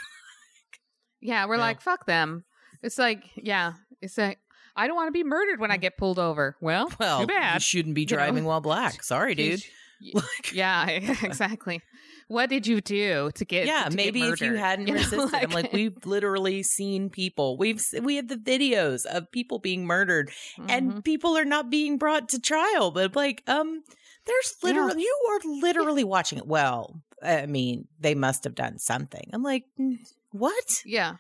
[1.21, 1.61] yeah, we're Yeah.
[1.63, 2.45] like, fuck them.
[2.83, 4.39] It's like, yeah, it's like,
[4.77, 6.57] I don't want to be murdered when I get pulled over.
[6.61, 7.55] Well, well too bad.
[7.55, 8.17] you shouldn't be you know?
[8.17, 9.63] driving while black sorry dude
[9.99, 10.13] Y-
[10.53, 10.87] yeah,
[11.23, 11.81] exactly.
[12.29, 13.67] What did you do to get?
[13.67, 17.09] yeah to get maybe if you hadn't You know, resisted i'm like we've literally seen
[17.09, 20.67] people we've we have the videos of people being murdered Mhm.
[20.71, 23.83] and people are not being brought to trial but like um
[24.27, 24.69] there's Yeah.
[24.69, 29.43] literally you are literally watching it well i mean they must have done something i'm
[29.43, 29.97] like "Mm,
[30.33, 31.15] what Yeah.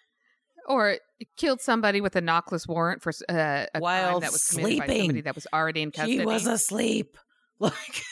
[0.66, 0.96] Or
[1.36, 4.86] killed somebody with a knockless warrant for uh, a While crime that was committed by
[4.86, 5.22] somebody sleeping.
[5.24, 6.18] that was already in custody.
[6.18, 7.16] he was asleep
[7.58, 8.02] like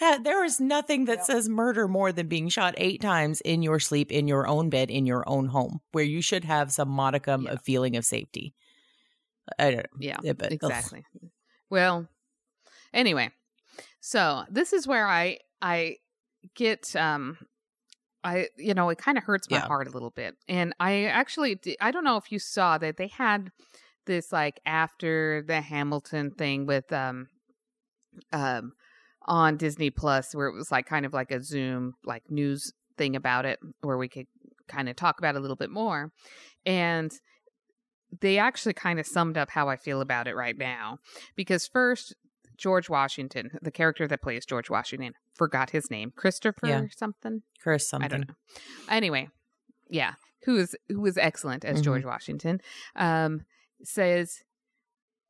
[0.00, 1.26] there is nothing that Yep.
[1.26, 4.90] says murder more than being shot eight times in your sleep in your own bed
[4.90, 7.52] in your own home where you should have some modicum Yeah.
[7.52, 8.54] of feeling of safety
[9.58, 10.52] i don't know yeah, Yeah, but- ugh.
[10.54, 11.04] exactly.
[11.70, 12.08] Well,
[12.92, 13.30] anyway,
[14.00, 15.96] so this is where I I
[16.54, 17.38] get um
[18.24, 19.66] I you know it kind of hurts my Yeah.
[19.66, 23.08] heart a little bit, and I actually I don't know if you saw that they
[23.08, 23.50] had
[24.06, 27.28] this like after the Hamilton thing with um
[28.32, 28.72] um
[29.26, 33.14] on Disney Plus where it was like kind of like a Zoom like news thing
[33.14, 34.26] about it where we could
[34.66, 36.10] kind of talk about it a little bit more
[36.66, 37.12] and
[38.20, 40.98] they actually kind of summed up how I feel about it right now
[41.36, 42.14] because first
[42.58, 46.82] George Washington the character that plays George Washington forgot his name Christopher Yeah.
[46.94, 48.34] something chris something I don't know.
[48.90, 49.28] Anyway,
[49.88, 51.84] yeah, who is who is excellent as Mhm.
[51.84, 52.60] George Washington,
[52.96, 53.42] um,
[53.82, 54.42] says,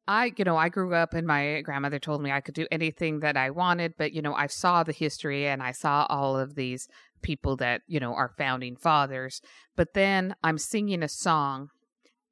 [0.07, 3.21] I, you know, I grew up and my grandmother told me I could do anything
[3.21, 6.55] that I wanted, but you know, I saw the history and I saw all of
[6.55, 6.89] these
[7.21, 9.43] people that you know are founding fathers,
[9.77, 11.69] but then I'm singing a song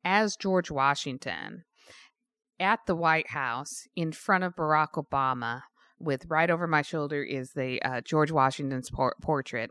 [0.04, 1.64] as George Washington
[2.58, 5.62] at the White House in front of Barack Obama
[5.98, 9.70] with right over my shoulder is the uh, George Washington's por- portrait.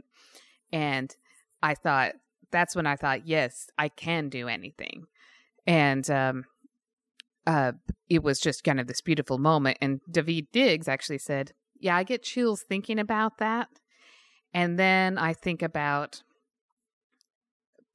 [0.72, 1.16] And
[1.62, 2.14] I thought,
[2.52, 5.06] that's when I thought, yes, I can do anything.
[5.68, 6.46] And um,
[7.46, 7.74] uh,
[8.10, 9.78] it was just kind of this beautiful moment.
[9.82, 13.70] And Daveed Diggs actually said, yeah, I get chills thinking about that.
[14.54, 16.24] And then I think about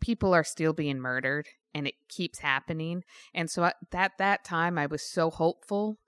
[0.00, 3.04] people are still being murdered and it keeps happening.
[3.35, 5.98] And so at that, that time, I was so hopeful.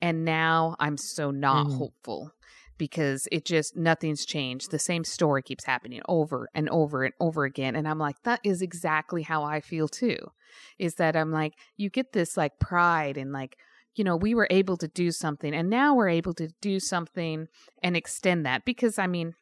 [0.00, 1.72] And now I'm so not Mhm.
[1.72, 2.32] hopeful
[2.78, 4.70] because it just nothing's changed.
[4.70, 7.74] The same story keeps happening over and over and over again.
[7.74, 10.18] And I'm like, that is exactly how I feel too.
[10.78, 13.56] Is that I'm like, you get this like pride and like,
[13.94, 17.48] you know, we were able to do something and now we're able to do something
[17.82, 19.34] and extend that because I mean,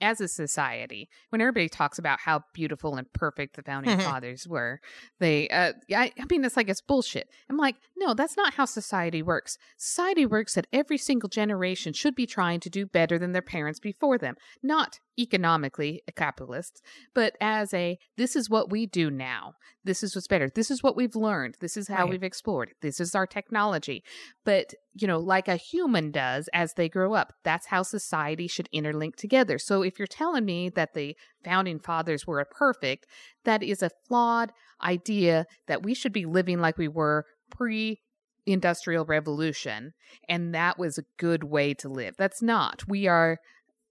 [0.00, 4.80] as a society, when everybody talks about how beautiful and perfect the founding fathers were,
[5.20, 7.28] they, uh, I, I mean, it's like it's bullshit.
[7.48, 9.56] I'm like, no, that's not how society works.
[9.76, 13.80] Society works that every single generation should be trying to do better than their parents
[13.80, 16.82] before them, not economically a capitalist,
[17.14, 19.54] but as a this is what we do now.
[19.84, 20.48] This is what's better.
[20.48, 21.56] This is what we've learned.
[21.60, 22.10] This is how Right.
[22.10, 22.72] we've explored.
[22.80, 24.02] This is our technology.
[24.44, 28.68] But, you know, like a human does as they grow up, that's how society should
[28.74, 29.58] interlink together.
[29.58, 33.06] So if you're telling me that the founding fathers were perfect,
[33.44, 38.00] that is a flawed idea that we should be living like we were pre
[38.46, 39.94] industrial revolution
[40.28, 42.14] and that was a good way to live.
[42.18, 42.84] That's not.
[42.86, 43.38] We are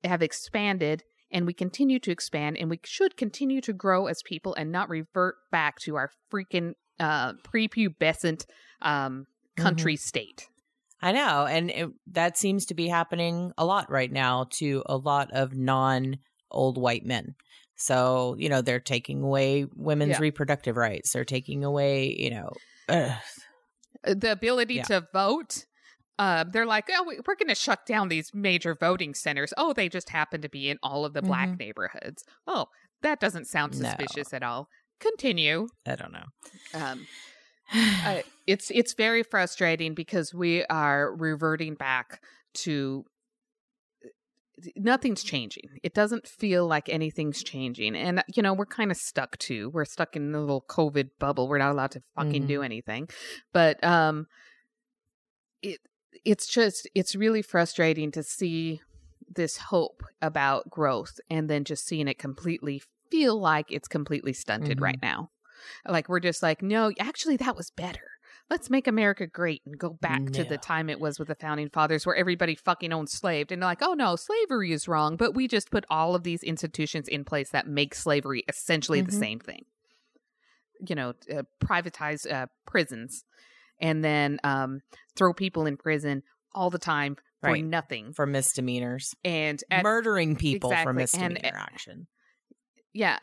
[0.04, 4.54] have expanded and we continue to expand and we should continue to grow as people
[4.54, 8.46] and not revert back to our freaking uh prepubescent
[8.82, 9.26] um
[9.58, 10.08] country mm-hmm.
[10.08, 10.48] state.
[11.02, 11.46] I know.
[11.46, 15.54] And it, that seems to be happening a lot right now to a lot of
[15.54, 16.18] non
[16.50, 17.36] old white men.
[17.76, 20.22] So, you know, they're taking away women's yeah.
[20.22, 21.12] reproductive rights.
[21.12, 22.52] They're taking away, you know,
[22.88, 23.16] uh,
[24.06, 24.84] the ability yeah.
[24.84, 25.66] to vote.
[26.20, 29.54] Uh, they're like, oh, we're going to shut down these major voting centers.
[29.58, 31.58] Oh, they just happen to be in all of the black mm-hmm.
[31.58, 32.24] neighborhoods.
[32.46, 32.68] Oh,
[33.02, 34.36] that doesn't sound suspicious no.
[34.36, 34.70] at all.
[35.00, 35.68] Continue.
[35.88, 36.26] I don't know.
[36.74, 37.08] Um,
[37.74, 42.22] uh, it's it's very frustrating because we are reverting back
[42.56, 43.06] to
[44.76, 45.70] nothing's changing.
[45.82, 47.96] It doesn't feel like anything's changing.
[47.96, 49.70] And, you know, we're kind of stuck too.
[49.72, 51.48] We're stuck in a little COVID bubble.
[51.48, 52.48] We're not allowed to fucking mm-hmm.
[52.48, 53.10] do anything.
[53.52, 54.28] But um
[55.62, 55.80] it
[56.26, 58.82] it's just it's really frustrating to see
[59.34, 64.78] this hope about growth and then just seeing it completely feel like it's completely stunted
[64.78, 64.84] mm-hmm.
[64.84, 65.30] right now.
[65.88, 68.14] Like we're just like, no, actually that was better
[68.50, 70.32] let's make America great and go back no.
[70.32, 73.52] to the time it was with the founding fathers where everybody fucking owned slaves.
[73.52, 75.18] And like, oh no, slavery is wrong.
[75.18, 79.10] But we just put all of these institutions in place that make slavery essentially mm-hmm.
[79.12, 79.66] the same thing.
[80.88, 83.24] You know, uh, privatize uh, prisons
[83.84, 84.80] and then um,
[85.16, 86.24] throw people in prison
[86.56, 87.64] all the time for right.
[87.64, 88.14] nothing.
[88.14, 89.14] For misdemeanors.
[89.24, 90.90] And at, murdering people exactly.
[90.90, 92.08] for misdemeanor and, action.
[92.94, 93.20] Yeah.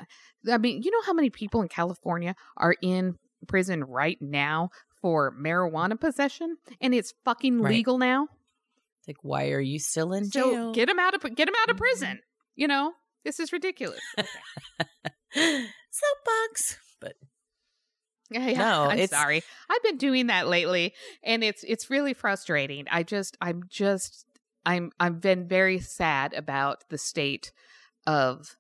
[0.49, 3.17] I mean, you know how many people in California are in
[3.49, 4.69] prison right now
[5.01, 7.73] for marijuana possession, and it's fucking right.
[7.73, 8.29] legal now.
[9.09, 10.53] Like, why are you still in jail?
[10.53, 11.85] So get him out of get him out of mm-hmm.
[11.85, 12.21] prison.
[12.55, 12.93] You know,
[13.25, 14.01] this is ridiculous.
[15.33, 17.15] Soapbox, but
[18.41, 19.43] yeah, yeah, no, I'm sorry.
[19.69, 22.87] I've been doing that lately, and it's it's really frustrating.
[22.91, 24.25] I just, I'm just,
[24.65, 27.53] I'm, I've been very sad about the state
[28.07, 28.57] of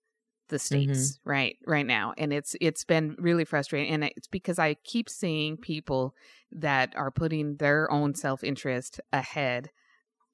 [0.50, 0.92] the mm-hmm.
[0.92, 1.30] states mm-hmm.
[1.30, 5.56] right right now and it's it's been really frustrating and it's because i keep seeing
[5.56, 6.14] people
[6.52, 9.70] that are putting their own self-interest ahead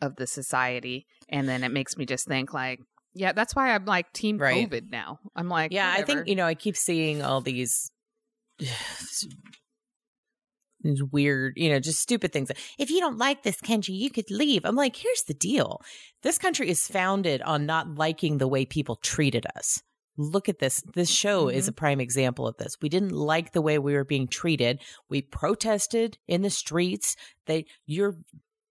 [0.01, 2.81] of the society and then it makes me just think like
[3.15, 4.69] yeah that's why i'm like team right.
[4.69, 6.03] covid now i'm like yeah whatever.
[6.03, 7.93] i think you know i keep seeing all these
[10.83, 12.51] these weird, you know, just stupid things.
[12.79, 14.65] If you don't like this country, you could leave.
[14.65, 15.81] I'm like, here's the deal.
[16.23, 19.83] This country is founded on not liking the way people treated us
[20.17, 20.83] look at this.
[20.95, 21.57] This show mm-hmm.
[21.57, 22.77] is a prime example of this.
[22.81, 24.81] We didn't like the way we were being treated.
[25.09, 27.17] We protested in the streets.
[27.47, 28.17] They, your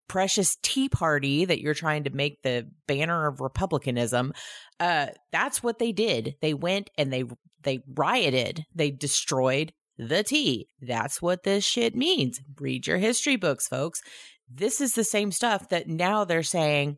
[0.08, 4.34] precious Tea Party that you're trying to make the banner of republicanism.
[4.80, 6.36] Uh, that's what they did.
[6.41, 7.24] They went and they
[7.65, 8.63] they rioted.
[8.73, 10.69] They destroyed the tea.
[10.82, 12.39] That's what this shit means.
[12.60, 14.01] Read your history books, folks.
[14.49, 16.97] This is the same stuff that now they're saying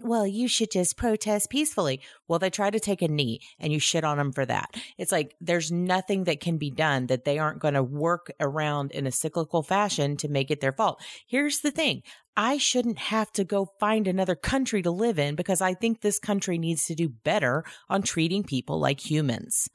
[0.00, 2.00] well, you should just protest peacefully.
[2.26, 4.74] Well, they try to take a knee and you shit on them for that.
[4.96, 8.92] It's like there's nothing that can be done that they aren't going to work around
[8.92, 11.02] in a cyclical fashion to make it their fault.
[11.26, 12.02] Here's the thing.
[12.36, 16.18] I shouldn't have to go find another country to live in because I think this
[16.18, 19.68] country needs to do better on treating people like humans.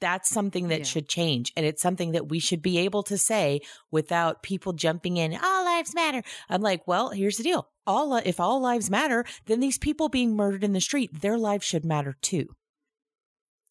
[0.00, 0.84] That's something that yeah.
[0.84, 1.52] should change.
[1.56, 5.64] And it's something that we should be able to say without people jumping in, all
[5.64, 6.22] lives matter.
[6.48, 10.34] I'm like, well, here's the deal all if all lives matter, then these people being
[10.34, 12.48] murdered in the street, their lives should matter too.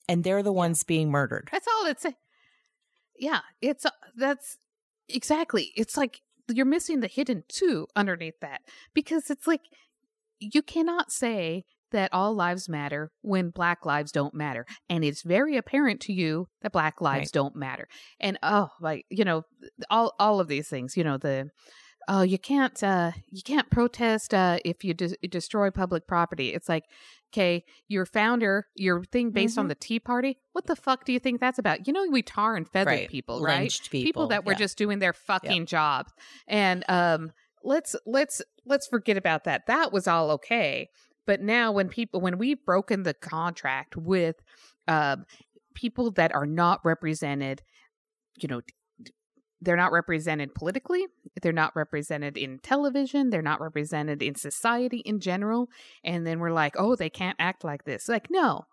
[0.07, 1.49] And they're the ones being murdered.
[1.51, 2.05] That's all it's
[3.17, 4.57] Yeah, it's uh, that's
[5.09, 5.73] exactly.
[5.75, 8.61] It's like you're missing the hidden too underneath that
[8.93, 9.61] because it's like
[10.39, 15.55] you cannot say that all lives matter when black lives don't matter and it's very
[15.55, 17.31] apparent to you that black lives right.
[17.31, 17.87] don't matter
[18.19, 19.43] and oh like you know
[19.89, 21.49] all all of these things you know the
[22.09, 26.67] oh you can't uh you can't protest uh if you de- destroy public property it's
[26.67, 26.83] like
[27.33, 29.61] okay your founder your thing based mm-hmm.
[29.61, 32.21] on the tea party what the fuck do you think that's about you know we
[32.21, 33.09] tar and feather right.
[33.09, 34.05] people right Lynched people.
[34.05, 34.57] people that were yeah.
[34.57, 35.67] just doing their fucking yep.
[35.67, 36.07] job
[36.45, 37.31] and um
[37.63, 40.89] let's let's let's forget about that that was all okay
[41.25, 44.35] but now when people when we've broken the contract with
[44.87, 45.17] uh,
[45.73, 47.61] people that are not represented
[48.37, 48.61] you know
[49.61, 51.05] they're not represented politically
[51.41, 55.67] they're not represented in television they're not represented in society in general
[56.03, 58.65] and then we're like oh they can't act like this like no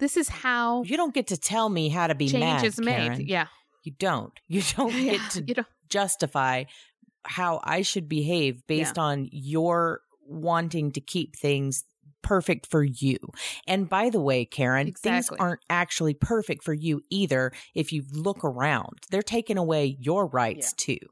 [0.00, 2.78] this is how you don't get to tell me how to be change mad, is
[2.78, 3.26] made Karen.
[3.26, 3.46] yeah
[3.84, 5.66] you don't you don't get to don't.
[5.88, 6.64] justify
[7.24, 9.02] how i should behave based yeah.
[9.02, 11.84] on your wanting to keep things
[12.22, 13.18] perfect for you.
[13.66, 15.10] And by the way, Karen, exactly.
[15.10, 19.00] things aren't actually perfect for you either if you look around.
[19.10, 20.94] They're taking away your rights yeah.
[20.96, 21.06] too.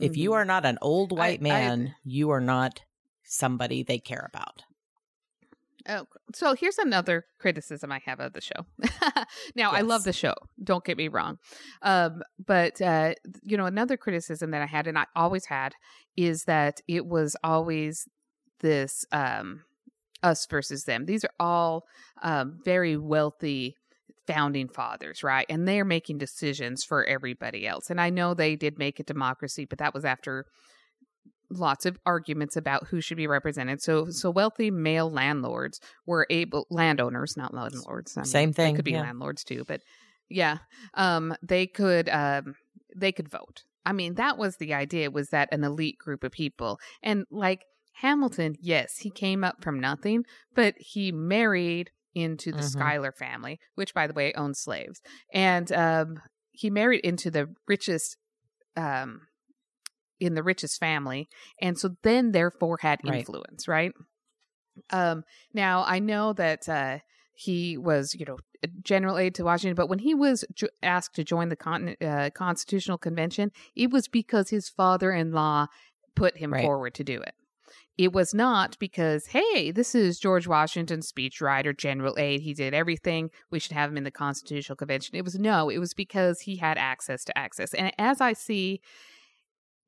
[0.00, 0.20] If mm-hmm.
[0.20, 2.80] you are not an old white I, man, I, you are not
[3.24, 4.62] somebody they care about.
[5.88, 8.66] Oh, so here's another criticism I have of the show.
[9.56, 9.74] now, yes.
[9.74, 10.34] I love the show.
[10.62, 11.38] Don't get me wrong,
[11.82, 15.74] um, but uh, you know, another criticism that I had, and I always had,
[16.16, 18.06] is that it was always
[18.60, 19.62] this um,
[20.22, 21.06] us versus them.
[21.06, 21.84] These are all
[22.22, 23.76] um, very wealthy
[24.26, 25.46] founding fathers, right?
[25.48, 27.90] And they're making decisions for everybody else.
[27.90, 30.46] And I know they did make a democracy, but that was after
[31.52, 33.82] lots of arguments about who should be represented.
[33.82, 38.16] So, so wealthy male landlords were able landowners, not landlords.
[38.16, 38.74] I mean, Same thing.
[38.74, 39.02] They could be yeah.
[39.02, 39.80] landlords too, but
[40.28, 40.58] yeah,
[40.94, 42.54] um, they could um,
[42.96, 43.64] they could vote.
[43.84, 45.10] I mean, that was the idea.
[45.10, 46.78] Was that an elite group of people?
[47.02, 50.24] And like Hamilton, yes, he came up from nothing,
[50.54, 52.66] but he married into the mm-hmm.
[52.66, 55.00] Schuyler family, which, by the way, owns slaves,
[55.32, 56.18] and um,
[56.50, 58.16] he married into the richest
[58.76, 59.22] um,
[60.22, 61.28] in the richest family
[61.60, 63.92] and so then therefore had influence right,
[64.92, 65.10] right?
[65.10, 66.98] um now i know that uh
[67.34, 68.38] he was you know
[68.82, 72.30] general aid to washington but when he was jo- asked to join the Con- uh,
[72.34, 75.66] constitutional convention it was because his father-in-law
[76.14, 76.62] put him right.
[76.62, 77.34] forward to do it
[77.98, 82.40] it was not because, hey, this is George Washington's speechwriter, general aid.
[82.40, 83.30] He did everything.
[83.50, 85.14] We should have him in the Constitutional Convention.
[85.14, 87.74] It was no, it was because he had access to access.
[87.74, 88.80] And as I see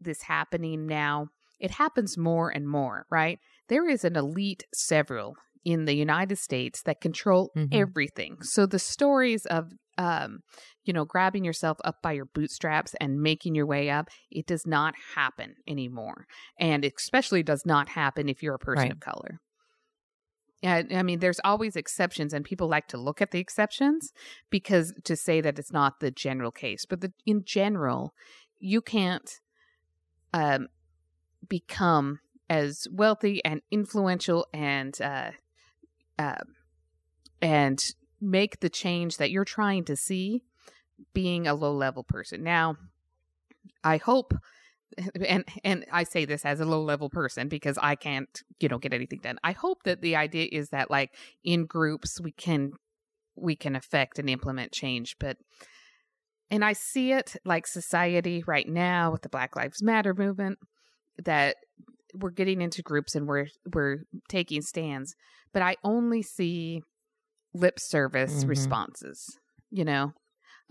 [0.05, 1.29] this happening now.
[1.59, 3.39] It happens more and more, right?
[3.69, 7.69] There is an elite several in the United States that control mm-hmm.
[7.73, 8.37] everything.
[8.43, 10.41] So the stories of um,
[10.85, 14.67] you know, grabbing yourself up by your bootstraps and making your way up, it does
[14.67, 16.27] not happen anymore.
[16.59, 18.93] And especially does not happen if you're a person right.
[18.93, 19.41] of color.
[20.63, 24.13] Yeah, I mean, there's always exceptions, and people like to look at the exceptions
[24.51, 26.87] because to say that it's not the general case.
[26.89, 28.15] But the, in general,
[28.59, 29.31] you can't
[30.35, 30.67] um,
[31.49, 32.19] become
[32.51, 35.31] as wealthy and influential and uh,
[36.19, 36.43] uh,
[37.41, 37.83] and
[38.21, 40.43] make the change that you're trying to see
[41.15, 42.43] being a low level person.
[42.43, 42.77] Now,
[43.83, 44.35] I hope
[45.27, 48.79] and and I say this as a low level person because I can't, you know,
[48.79, 49.39] get anything done.
[49.45, 51.15] I hope that the idea is that like
[51.45, 52.73] in groups we can
[53.37, 55.37] we can affect and implement change, but
[56.51, 60.59] and I see it like society right now with the Black Lives Matter movement
[61.25, 61.57] that
[62.15, 65.15] we're getting into groups and we're we're taking stands,
[65.53, 66.83] but I only see
[67.55, 68.49] lip service mm-hmm.
[68.49, 69.39] responses.
[69.71, 70.13] You know,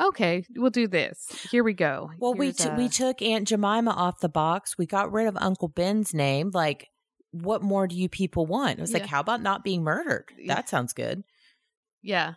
[0.02, 1.18] okay, we'll do this.
[1.52, 2.12] Here we go.
[2.18, 4.78] Well, Here's we t- a- we took Aunt Jemima off the box.
[4.78, 6.52] We got rid of Uncle Ben's name.
[6.54, 6.88] Like,
[7.32, 8.78] what more do you people want?
[8.78, 9.00] It was yeah.
[9.00, 10.32] like, how about not being murdered?
[10.48, 11.24] That sounds good.
[12.02, 12.36] Yeah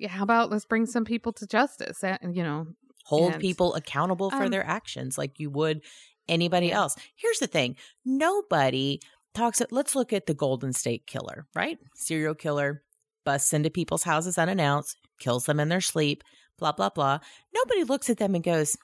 [0.00, 2.66] yeah, how about let's bring some people to justice and you know
[3.04, 5.82] hold and, people accountable for um, their actions like you would
[6.26, 6.96] anybody else.
[7.16, 7.76] Here's the thing.
[8.04, 9.00] Nobody
[9.34, 11.78] talks let's look at the Golden State killer, right?
[11.94, 12.82] Serial killer
[13.24, 16.24] busts into people's houses unannounced, kills them in their sleep,
[16.58, 17.18] blah blah blah.
[17.54, 18.76] Nobody looks at them and goes,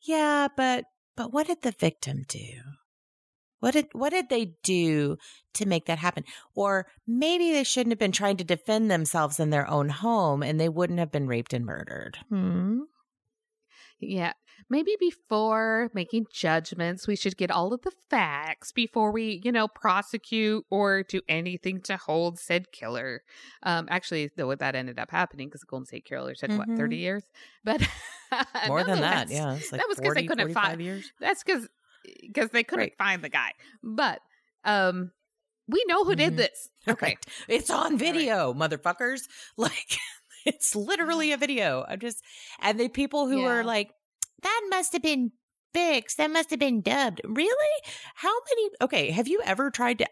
[0.00, 0.84] "Yeah, but
[1.16, 2.60] but what did the victim do?"
[3.62, 5.18] What did what did they do
[5.54, 6.24] to make that happen?
[6.56, 10.58] Or maybe they shouldn't have been trying to defend themselves in their own home and
[10.58, 12.18] they wouldn't have been raped and murdered.
[12.28, 12.80] Hmm.
[14.00, 14.32] Yeah.
[14.68, 19.68] Maybe before making judgments, we should get all of the facts before we, you know,
[19.68, 23.22] prosecute or do anything to hold said killer.
[23.62, 26.58] Um, actually, though, that ended up happening because the Golden State Killer took mm-hmm.
[26.70, 27.22] what thirty years,
[27.64, 27.80] but
[28.66, 30.80] more than that, yeah, like that was because they couldn't find.
[30.80, 31.12] Years.
[31.20, 31.68] That's because
[32.20, 32.98] because they couldn't right.
[32.98, 33.52] find the guy.
[33.82, 34.20] But
[34.64, 35.10] um
[35.68, 36.36] we know who did mm-hmm.
[36.36, 36.68] this.
[36.88, 37.06] Okay.
[37.06, 37.26] Right.
[37.46, 38.70] It's on video, right.
[38.70, 39.22] motherfuckers.
[39.56, 39.98] Like
[40.46, 41.84] it's literally a video.
[41.86, 42.22] I'm just
[42.60, 43.48] and the people who yeah.
[43.48, 43.92] are like,
[44.42, 45.30] that must have been
[45.72, 46.16] fixed.
[46.16, 47.20] That must have been dubbed.
[47.24, 47.82] Really?
[48.16, 50.06] How many okay, have you ever tried to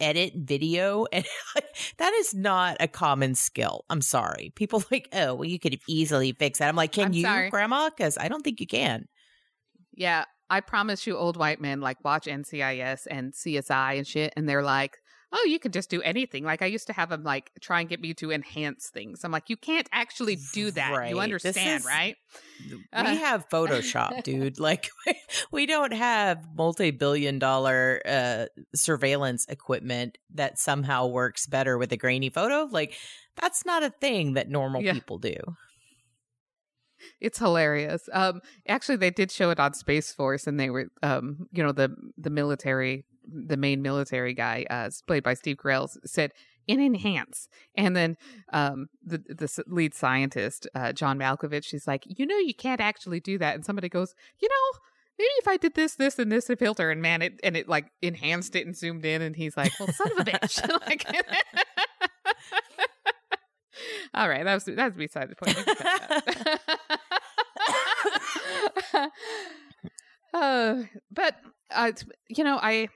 [0.00, 1.24] edit video and
[1.98, 6.32] that is not a common skill i'm sorry people like oh well you could easily
[6.32, 7.50] fix that i'm like can I'm you sorry.
[7.50, 9.06] grandma because i don't think you can
[9.94, 14.48] yeah I promise you, old white men like watch NCIS and CSI and shit, and
[14.48, 14.98] they're like,
[15.32, 17.88] "Oh, you can just do anything." Like I used to have them like try and
[17.88, 19.24] get me to enhance things.
[19.24, 20.92] I'm like, you can't actually do that.
[20.92, 21.10] Right.
[21.10, 22.16] You understand, is, right?
[22.68, 24.60] We uh, have Photoshop, dude.
[24.60, 24.90] Like
[25.50, 32.68] we don't have multi-billion-dollar uh, surveillance equipment that somehow works better with a grainy photo.
[32.70, 32.94] Like
[33.40, 34.92] that's not a thing that normal yeah.
[34.92, 35.36] people do.
[37.20, 38.08] It's hilarious.
[38.12, 41.72] Um, actually, they did show it on Space Force, and they were, um, you know,
[41.72, 46.32] the the military, the main military guy, uh, played by Steve Carell, said
[46.66, 48.16] in enhance, and then
[48.52, 53.20] um, the the lead scientist, uh, John Malkovich, she's like, you know, you can't actually
[53.20, 54.80] do that, and somebody goes, you know.
[55.18, 57.68] maybe if I did this, this, and this a filter, and man, it and it
[57.68, 60.68] like enhanced it and zoomed in, and he's like, well, son of a bitch.
[60.86, 61.06] like,
[64.14, 65.56] all right, that was that's beside the point.
[70.34, 71.36] uh, but
[71.70, 71.92] uh,
[72.28, 72.88] you know, I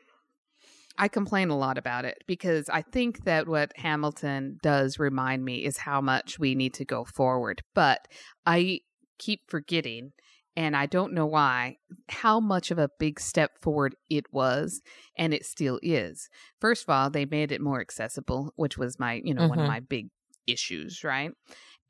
[0.99, 5.65] I complain a lot about it because I think that what Hamilton does remind me
[5.65, 7.63] is how much we need to go forward.
[7.75, 8.09] But
[8.45, 8.81] I
[9.19, 10.13] keep forgetting,
[10.57, 11.77] and I don't know why,
[12.09, 14.83] how much of a big step forward it was,
[15.17, 16.29] and it still is.
[16.61, 19.51] First of all, they made it more accessible, which was my, you know, mm-hmm.
[19.51, 19.73] one of mm-hmm.
[19.73, 20.09] my big
[20.49, 21.33] issues, right?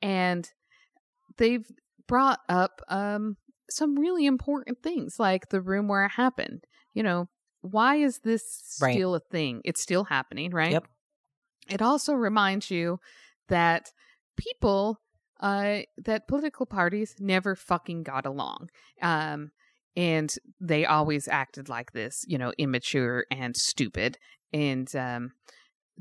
[0.03, 0.49] And
[1.37, 1.67] they've
[2.07, 3.37] brought up um
[3.71, 6.65] some really important things like the room where it happened.
[6.95, 7.29] You know,
[7.61, 9.23] why is this still right.
[9.23, 9.61] a thing?
[9.65, 10.73] It's still happening, right?
[10.73, 10.89] Yep.
[11.69, 12.99] It also reminds you
[13.49, 13.93] that
[14.37, 15.01] people
[15.41, 18.71] uh that political parties never fucking got along.
[19.03, 19.51] Um
[19.97, 24.19] and they always acted like this, you know, immature and stupid.
[24.53, 25.33] And um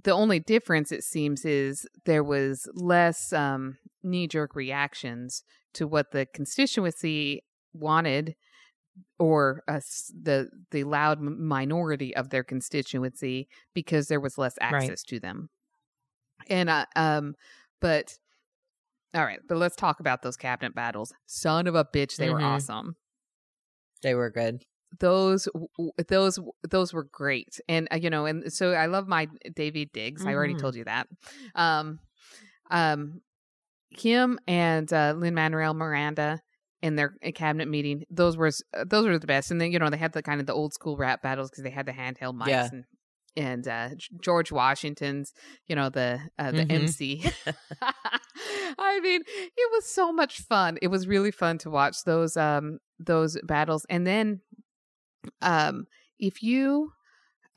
[0.04, 5.44] the only difference it seems is there was less um knee jerk reactions
[5.74, 7.44] to what the constituency
[7.74, 8.36] wanted
[9.20, 9.80] or uh,
[10.24, 15.04] the the loud minority of their constituency because there was less access right.
[15.08, 15.50] to them.
[16.48, 17.36] And uh, um
[17.80, 18.18] but
[19.14, 21.14] all right, but let's talk about those cabinet battles.
[21.26, 22.36] Son of a bitch, they mm-hmm.
[22.36, 22.96] were awesome.
[24.04, 24.64] They were good.
[25.00, 25.48] Those
[26.08, 27.60] those those were great.
[27.68, 30.22] And uh, you know, and so I love my Daveed Diggs.
[30.22, 30.30] Mm-hmm.
[30.30, 30.62] I already mm-hmm.
[30.62, 31.08] told you that.
[31.56, 32.00] Um
[32.70, 33.22] um
[33.90, 36.42] him and uh, Lin-Manuel Miranda
[36.82, 38.04] in their cabinet meeting.
[38.10, 39.52] Those were uh, those were the best.
[39.52, 41.64] And then you know they had the kind of the old school rap battles because
[41.64, 42.70] they had the handheld mics yeah.
[42.72, 42.86] and
[43.38, 45.32] and uh, George Washington's,
[45.68, 46.72] you know the uh, the mm-hmm.
[46.72, 47.24] MC.
[48.80, 50.78] I mean, it was so much fun.
[50.82, 53.86] It was really fun to watch those um those battles.
[53.90, 54.42] And then,
[55.42, 55.86] um,
[56.20, 56.92] if you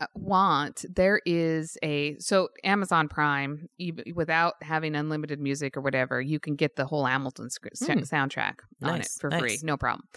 [0.01, 3.69] uh, want, there is a so Amazon Prime
[4.15, 8.09] without having unlimited music or whatever, you can get the whole Hamilton sc- mm.
[8.09, 9.41] soundtrack on it for nice.
[9.41, 10.09] free, no problem.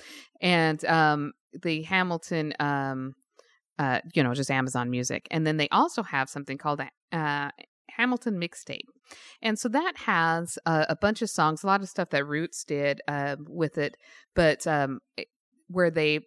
[0.42, 3.16] And um, the Hamilton, um,
[3.78, 7.50] uh, you know, just Amazon Music, and then they also have something called a uh,
[7.90, 8.88] Hamilton mixtape,
[9.42, 12.64] and so that has uh, a bunch of songs, a lot of stuff that Roots
[12.64, 13.98] did uh, with it,
[14.34, 15.00] but um,
[15.68, 16.22] where they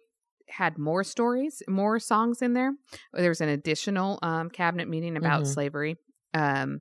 [0.49, 2.73] had more stories, more songs in there.
[3.13, 5.51] There was an additional um, cabinet meeting about mm-hmm.
[5.51, 5.95] slavery,
[6.33, 6.79] um,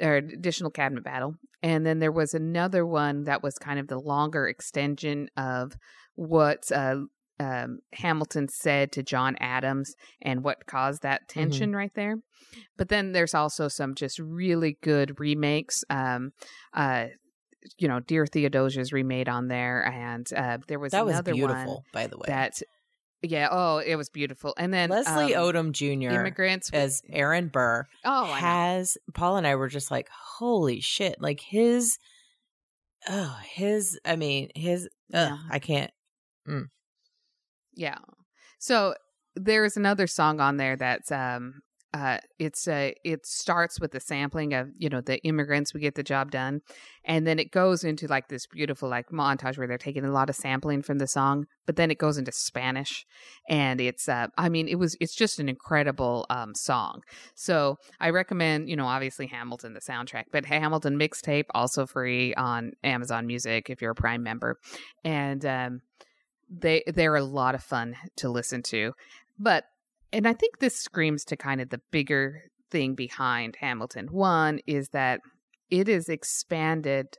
[0.00, 3.98] or additional cabinet battle, and then there was another one that was kind of the
[3.98, 5.72] longer extension of
[6.14, 6.96] what uh,
[7.40, 11.40] um, Hamilton said to John Adams and what caused that mm-hmm.
[11.40, 11.78] tension mm-hmm.
[11.78, 12.16] right there.
[12.76, 15.84] But then there's also some just really good remakes.
[15.90, 16.32] Um,
[16.72, 17.06] uh,
[17.78, 22.06] you know, Dear Theodosia's remade on there, and uh, there was that was beautiful, by
[22.06, 22.24] the way.
[22.26, 22.60] That
[23.24, 23.48] yeah.
[23.50, 24.54] Oh, it was beautiful.
[24.56, 26.14] And then Leslie um, Odom Jr.
[26.14, 27.86] immigrants as Aaron Burr.
[28.04, 31.20] Oh, has Paul and I were just like, holy shit!
[31.20, 31.98] Like his,
[33.08, 33.98] oh, his.
[34.04, 34.88] I mean, his.
[35.08, 35.38] Yeah.
[35.50, 35.90] I can't.
[36.48, 36.66] Mm.
[37.74, 37.98] Yeah.
[38.58, 38.94] So
[39.36, 41.62] there's another song on there that's um
[41.94, 45.94] uh, it's a it starts with the sampling of you know the immigrants we get
[45.94, 46.60] the job done
[47.04, 50.28] and then it goes into like this beautiful like montage where they're taking a lot
[50.28, 53.06] of sampling from the song but then it goes into spanish
[53.48, 57.00] and it's uh i mean it was it's just an incredible um song.
[57.36, 62.72] So i recommend you know obviously hamilton the soundtrack but hamilton mixtape also free on
[62.82, 64.58] amazon music if you're a prime member
[65.04, 65.80] and um
[66.50, 68.94] they they're a lot of fun to listen to
[69.38, 69.64] but
[70.14, 74.06] and I think this screams to kind of the bigger thing behind Hamilton.
[74.06, 75.20] One is that
[75.70, 77.18] it has expanded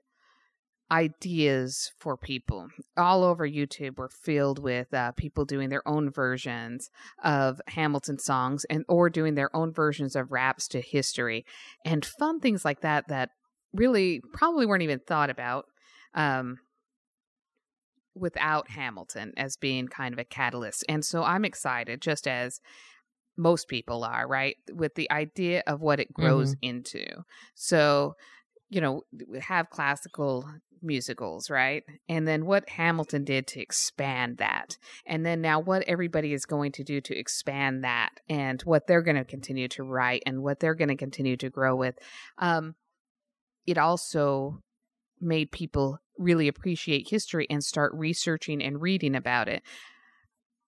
[0.92, 6.92] ideas for people all over youtube were filled with uh, people doing their own versions
[7.24, 11.44] of hamilton songs and or doing their own versions of raps to history
[11.84, 13.30] and fun things like that that
[13.74, 15.66] really probably weren't even thought about
[16.14, 16.60] um,
[18.16, 20.84] without Hamilton as being kind of a catalyst.
[20.88, 22.60] And so I'm excited, just as
[23.38, 24.56] most people are, right?
[24.72, 26.70] With the idea of what it grows mm-hmm.
[26.78, 27.06] into.
[27.54, 28.16] So,
[28.70, 30.50] you know, we have classical
[30.82, 31.84] musicals, right?
[32.08, 34.78] And then what Hamilton did to expand that.
[35.06, 39.02] And then now what everybody is going to do to expand that and what they're
[39.02, 41.96] going to continue to write and what they're going to continue to grow with.
[42.38, 42.76] Um,
[43.66, 44.62] it also
[45.22, 49.64] made people really appreciate history and start researching and reading about it.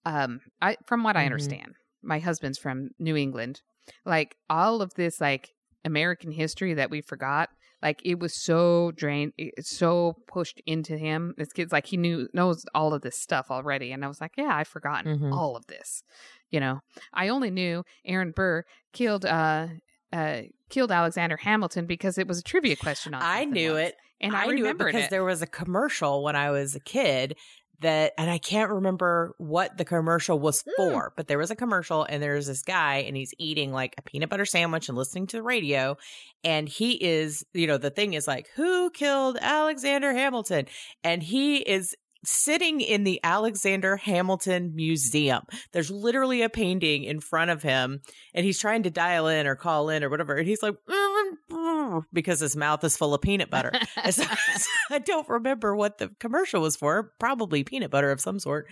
[0.05, 1.23] Um, I from what mm-hmm.
[1.23, 3.61] I understand, my husband's from New England.
[4.05, 5.53] Like all of this like
[5.85, 7.49] American history that we forgot,
[7.81, 11.33] like it was so drained, it's so pushed into him.
[11.37, 14.33] This kid's like he knew knows all of this stuff already, and I was like,
[14.37, 15.33] yeah, I've forgotten Mhm.
[15.33, 16.03] all of this.
[16.49, 16.79] You know,
[17.13, 19.67] I only knew Aaron Burr killed uh
[20.11, 23.21] uh killed Alexander Hamilton because it was a trivia question on.
[23.21, 23.89] I something knew once.
[23.89, 23.95] it.
[24.21, 25.09] And I, knew it because it.
[25.09, 27.35] there was a commercial when I was a kid
[27.81, 30.71] that, and I can't remember what the commercial was Mm.
[30.77, 34.01] for, but there was a commercial and there's this guy and he's eating like a
[34.01, 35.95] peanut butter sandwich and listening to the radio.
[36.43, 40.65] And he is, you know, the thing is like, who killed Alexander Hamilton?
[41.03, 41.95] And he is
[42.25, 45.43] sitting in the Alexander Hamilton Museum.
[45.71, 48.01] There's literally a painting in front of him
[48.33, 50.35] and he's trying to dial in or call in or whatever.
[50.35, 50.75] And he's like,
[52.13, 53.71] because his mouth is full of peanut butter.
[54.11, 54.23] So-
[54.89, 57.11] I don't remember what the commercial was for.
[57.19, 58.67] Probably peanut butter of some sort.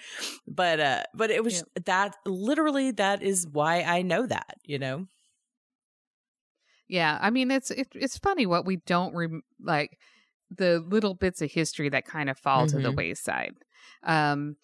[0.48, 5.08] But uh but it was that literally that is why I know that, you know.
[6.88, 9.98] Yeah, I mean it's it, it's funny what we don't rem- like
[10.52, 12.96] the little bits of history that kind of fall to the Mhm.
[12.98, 13.56] wayside.
[14.04, 14.58] Um,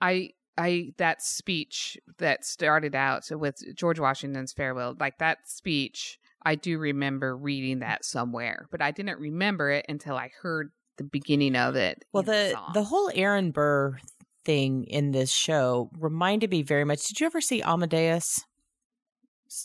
[0.00, 6.54] I I that speech that started out with George Washington's farewell, like that speech, I
[6.54, 11.56] do remember reading that somewhere, but I didn't remember it until I heard the beginning
[11.56, 12.04] of it.
[12.12, 13.98] Well, the the the whole Aaron Burr
[14.44, 17.08] thing in this show reminded me very much.
[17.08, 18.44] Did you ever see Amadeus?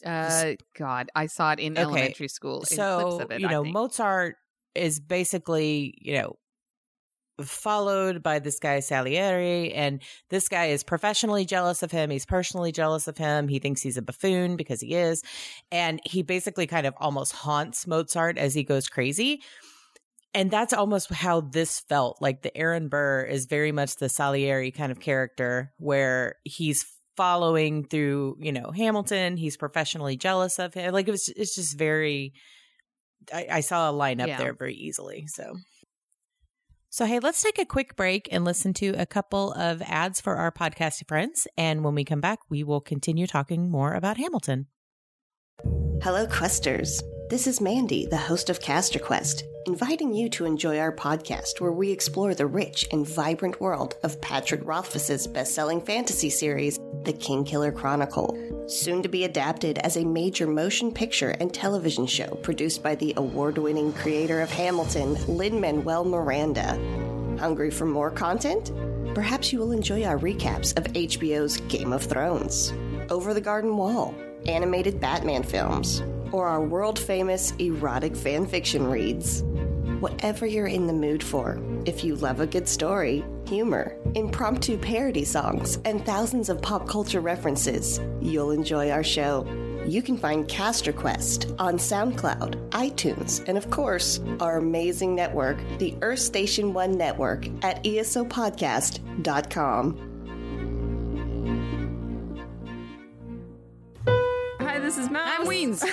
[0.04, 2.64] Uh, God, I saw it in Okay, elementary school.
[2.64, 3.64] so of it, you know.
[3.64, 4.38] Mozart
[4.74, 6.36] is basically you know
[7.50, 12.10] followed by this guy Salieri and this guy is professionally jealous of him.
[12.10, 13.48] He's personally jealous of him.
[13.48, 15.24] He thinks he's a buffoon because he is.
[15.72, 19.42] And he basically kind of almost haunts Mozart as he goes crazy.
[20.34, 22.22] And that's almost how this felt.
[22.22, 26.86] Like the Aaron Burr is very much the Salieri kind of character where he's
[27.18, 29.36] following through you know Hamilton.
[29.36, 30.94] He's professionally jealous of him.
[30.94, 32.34] Like it was it's just very
[33.34, 34.38] I, I saw a line up Yeah.
[34.38, 35.54] there very easily so
[36.92, 40.36] so hey let's take a quick break and listen to a couple of ads for
[40.36, 41.48] our podcasting friends.
[41.58, 44.68] And when we come back we will continue talking more about Hamilton.
[46.04, 47.02] Hello, Questers.
[47.30, 51.72] This is Mandy, the host of Caster Quest, inviting you to enjoy our podcast where
[51.72, 57.76] we explore the rich and vibrant world of Patrick Rothfuss's best-selling fantasy series, The Kingkiller
[57.76, 62.96] Chronicle, soon to be adapted as a major motion picture and television show produced by
[62.96, 66.80] the award-winning creator of Hamilton, Lin-Manuel Miranda.
[67.40, 68.72] Hungry for more content?
[69.14, 72.74] Perhaps you will enjoy our recaps of HBO's Game of Thrones,
[73.10, 74.16] Over the Garden Wall,
[74.48, 76.02] animated Batman films,
[76.32, 79.44] or our world famous erotic fan fiction reads.
[80.00, 85.26] Whatever you're in the mood for, if you love a good story, humor, impromptu parody
[85.26, 89.46] songs, and thousands of pop culture references, you'll enjoy our show.
[89.86, 95.96] You can find Cast Quest on SoundCloud, iTunes, and of course, our amazing network, the
[96.02, 100.11] Earth Station One Network, at esopodcast.com.
[104.82, 105.30] this is Mouse.
[105.40, 105.86] I'm Weens.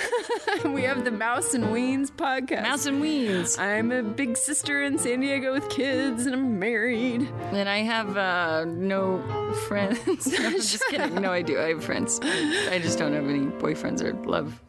[0.73, 2.63] we have the Mouse and Weens podcast.
[2.63, 3.59] Mouse and Weens.
[3.59, 7.29] I'm a big sister in San Diego with kids, and I'm married.
[7.51, 9.21] And I have uh, no
[9.67, 10.27] friends.
[10.27, 11.15] no, I'm just kidding.
[11.21, 11.59] No, I do.
[11.59, 12.19] I have friends.
[12.23, 14.59] I just don't have any boyfriends or love.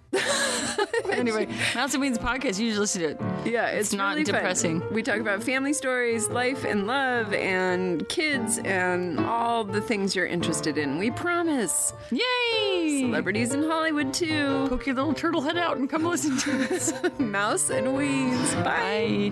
[1.21, 2.59] Anyway, Mouse and Weens podcast.
[2.59, 3.21] You should listen to it.
[3.45, 4.35] Yeah, it's, It's not really fun.
[4.35, 4.83] depressing.
[4.93, 10.27] We talk about family stories, life and love, and kids, and all the things you're
[10.27, 10.99] interested in.
[10.99, 11.93] We promise.
[12.11, 13.01] Yay!
[13.03, 14.67] Celebrities in Hollywood too.
[14.69, 16.93] Poke your little turtle head out and come listen to us.
[17.19, 18.65] Mouse and Weens.
[18.65, 19.31] Bye.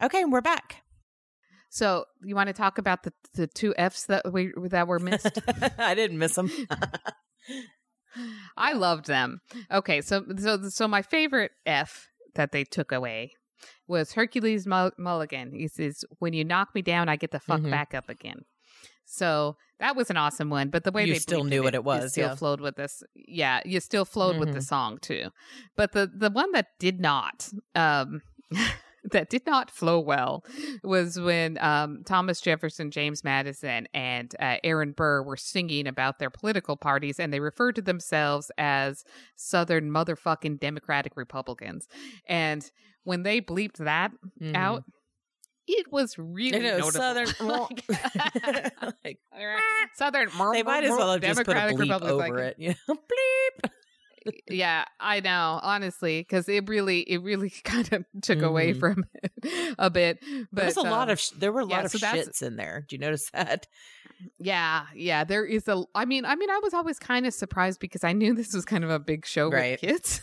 [0.00, 0.06] Bye.
[0.06, 0.82] okay we're back
[1.68, 5.38] So you want to talk about the the two Fs that we that were missed?
[5.78, 6.50] I didn't miss them
[8.56, 9.40] I loved them.
[9.70, 13.32] Okay, so so so my favorite F that they took away
[13.86, 15.52] was Hercules Mul- Mulligan.
[15.54, 17.70] He says, "When you knock me down, I get the fuck Mhm.
[17.70, 18.42] back up again."
[19.04, 20.68] So that was an awesome one.
[20.70, 22.34] But the way You they still knew it, what it was, still yeah.
[22.36, 23.02] flowed with this.
[23.14, 24.64] Yeah, you still flowed with the Mhm.
[24.68, 25.30] song too.
[25.76, 28.22] But the the one that did not, um,
[29.04, 30.44] that did not flow well,
[30.82, 36.30] was when um, Thomas Jefferson, James Madison, and uh, Aaron Burr were singing about their
[36.30, 39.04] political parties, and they referred to themselves as
[39.36, 41.88] Southern motherfucking Democratic Republicans.
[42.28, 42.70] And
[43.04, 44.54] when they bleeped that Mhm.
[44.54, 44.84] out,
[45.66, 46.90] it was really I know, notable.
[46.92, 47.84] southern Like-
[49.04, 49.18] like,
[49.94, 50.28] Southern.
[50.52, 52.74] they might as well have just put a Democratic bleep Republicans, over like- it Yeah,
[52.88, 53.70] bleep
[54.48, 58.80] yeah, I know, honestly, because it really, it really kind of took away Mhm.
[58.80, 60.18] from it a bit.
[60.52, 61.98] But there was a lot um, of sh- there were a yeah, lot of so
[61.98, 63.66] shits in there do you notice that
[64.38, 65.24] yeah, yeah.
[65.24, 65.82] There is a.
[65.94, 68.66] I mean, I mean, I was always kind of surprised because I knew this was
[68.66, 69.80] kind of a big show Right.
[69.80, 70.20] with kids.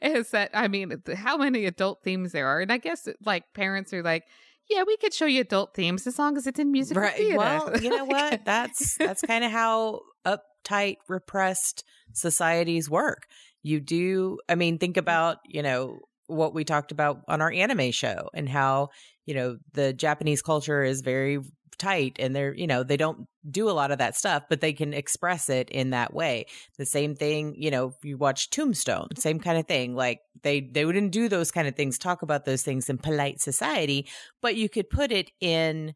[0.00, 3.92] is that I mean, how many adult themes there are, and I guess like parents
[3.92, 4.22] are like,
[4.68, 7.16] yeah, we could show you adult themes as long as it's in musical right.
[7.16, 7.36] theater.
[7.36, 8.44] Well, you know what?
[8.44, 13.26] That's that's kind of how uptight, repressed societies work.
[13.62, 14.38] You do.
[14.48, 15.00] I mean, think mm.
[15.00, 18.88] about you know what we talked about on our anime show and how
[19.24, 21.38] you know the Japanese culture is very
[21.78, 24.72] tight and they're you know they don't do a lot of that stuff but they
[24.72, 26.46] can express it in that way.
[26.78, 30.84] The same thing you know you watch tombstone same kind of thing like they they
[30.84, 34.08] wouldn't do those kind of things talk about those things in polite society
[34.40, 35.94] but you could put it in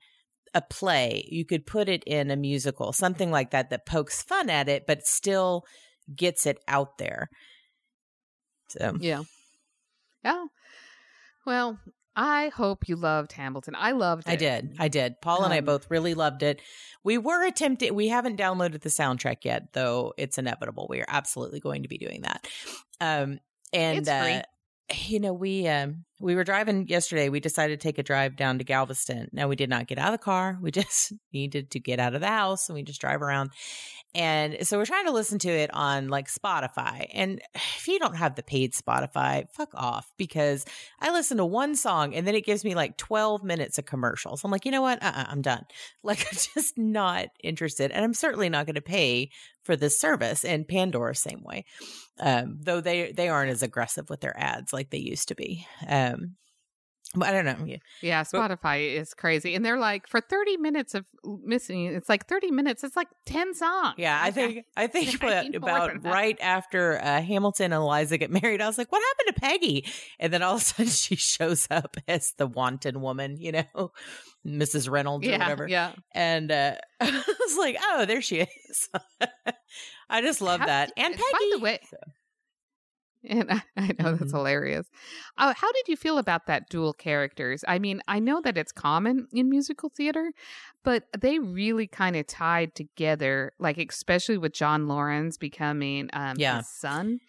[0.54, 4.50] a play you could put it in a musical something like that that pokes fun
[4.50, 5.64] at it but still
[6.14, 7.28] gets it out there.
[8.68, 9.22] So yeah.
[10.24, 10.44] Yeah.
[11.46, 11.78] Well
[12.22, 13.74] I hope you loved Hamilton.
[13.74, 14.32] I loved it.
[14.32, 14.76] I did.
[14.78, 15.22] I did.
[15.22, 16.60] Paul and I Um, both really loved it.
[17.02, 20.86] We were attempting, we haven't downloaded the soundtrack yet, though it's inevitable.
[20.90, 22.46] We are absolutely going to be doing that.
[23.00, 23.40] Um,
[23.72, 24.42] and, uh,
[25.08, 27.30] you know, we, um, we were driving yesterday.
[27.30, 29.30] We decided to take a drive down to Galveston.
[29.32, 30.58] Now, we did not get out of the car.
[30.60, 33.50] We just needed to get out of the house and we just drive around.
[34.14, 37.06] And so we're trying to listen to it on like Spotify.
[37.12, 40.64] And if you don't have the paid Spotify, fuck off because
[41.00, 44.44] I listen to one song and then it gives me like 12 minutes of commercials.
[44.44, 45.02] I'm like, you know what?
[45.02, 45.64] Uh-uh, I'm done.
[46.02, 47.90] Like, I'm just not interested.
[47.90, 49.30] And I'm certainly not going to pay
[49.62, 50.44] for this service.
[50.46, 51.66] And Pandora, same way.
[52.18, 55.66] Um, though they, they aren't as aggressive with their ads like they used to be.
[55.86, 56.36] Um,
[57.20, 57.64] I don't know.
[57.66, 57.76] Yeah.
[58.02, 59.54] Yeah, Spotify is crazy.
[59.56, 63.54] And they're like, for 30 minutes of missing, it's like 30 minutes, it's like 10
[63.54, 63.94] songs.
[63.98, 66.12] Yeah, I think I think I about, need more about than that.
[66.12, 69.86] right after uh, Hamilton and Eliza get married, I was like, "What happened to Peggy?"
[70.20, 73.92] And then all of a sudden, she shows up as the wanton woman, you know,
[74.46, 74.88] Mrs.
[74.88, 75.66] Reynolds or whatever.
[75.68, 75.92] yeah.
[76.12, 78.88] And uh, I was like, "Oh, there she is."
[80.08, 80.92] I just love How that.
[80.96, 81.24] And Peggy.
[81.32, 81.96] By the way, So,
[83.24, 84.32] and I, I know that's Mhm.
[84.32, 84.88] hilarious.
[85.38, 87.64] Uh, how did you feel about that dual characters?
[87.68, 90.32] I mean, I know that it's common in musical theater,
[90.84, 96.42] but they really kind of tied together, like especially with John Laurens becoming um, Yeah.
[96.42, 97.20] his son.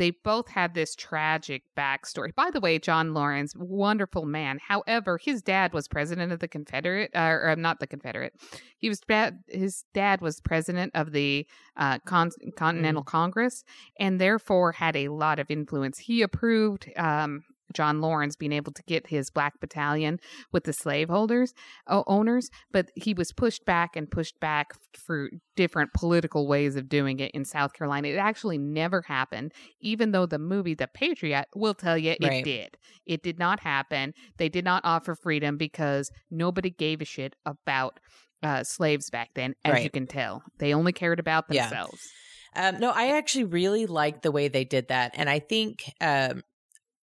[0.00, 2.34] They both had this tragic backstory.
[2.34, 4.58] By the way, John Laurens, wonderful man.
[4.66, 8.32] However, his dad was president of the Confederate, uh, or not the Confederate.
[8.78, 9.40] He was bad.
[9.46, 11.46] His dad was president of the
[11.76, 13.62] uh, Con- Continental Congress,
[13.98, 15.98] and therefore had a lot of influence.
[15.98, 17.42] He approved um,
[17.72, 20.18] John Laurens being able to get his black battalion
[20.52, 21.52] with the slaveholders
[21.86, 26.88] o- owners, but he was pushed back and pushed back for different political ways of
[26.88, 28.08] doing it in South Carolina.
[28.08, 32.44] It actually never happened, even though the movie The Patriot will tell you it Right.
[32.44, 32.76] did.
[33.06, 34.14] It did not happen.
[34.38, 38.00] They did not offer freedom because nobody gave a shit about
[38.42, 40.42] uh, slaves back then, as you can tell.
[40.58, 41.68] They only cared about Yeah.
[41.68, 42.08] themselves.
[42.56, 46.42] Um, no, I actually really like the way they did that, and I think, um,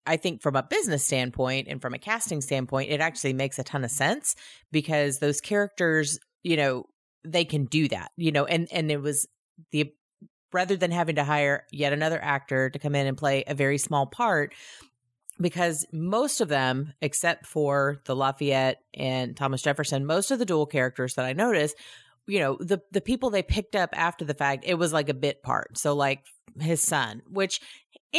[0.08, 3.64] I think from a business standpoint and from a casting standpoint, it actually makes a
[3.64, 4.36] ton of sense
[4.72, 6.86] because those characters, you know,
[7.24, 9.28] they can do that, you know, and and it was
[9.72, 9.92] the
[10.54, 13.78] rather than having to hire yet another actor to come in and play a very
[13.78, 14.56] small part.
[15.40, 20.66] Because most of them, except for the Lafayette and Thomas Jefferson, most of the dual
[20.66, 21.76] characters that I noticed
[22.28, 25.14] you know the the people they picked up after the fact it was like a
[25.14, 26.24] bit part so like
[26.60, 27.62] his son which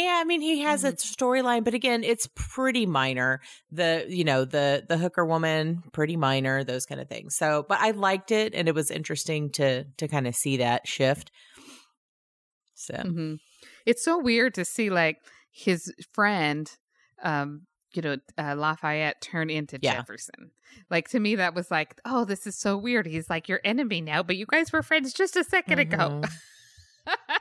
[0.03, 3.39] yeah i mean he has a storyline but again it's pretty minor
[3.71, 7.79] the you know the the hooker woman pretty minor those kind of things so but
[7.79, 11.31] i liked it and it was interesting to to kind of see that shift
[12.73, 13.35] so hmm
[13.85, 15.17] It's so weird to see like
[15.51, 16.69] his friend,
[17.23, 19.93] um, you know, uh, Lafayette turn into Yeah.
[19.95, 20.51] Jefferson.
[20.89, 23.07] Like to me, that was like, oh, this is so weird.
[23.07, 26.21] He's like your enemy now, but you guys were friends just a 2nd ago.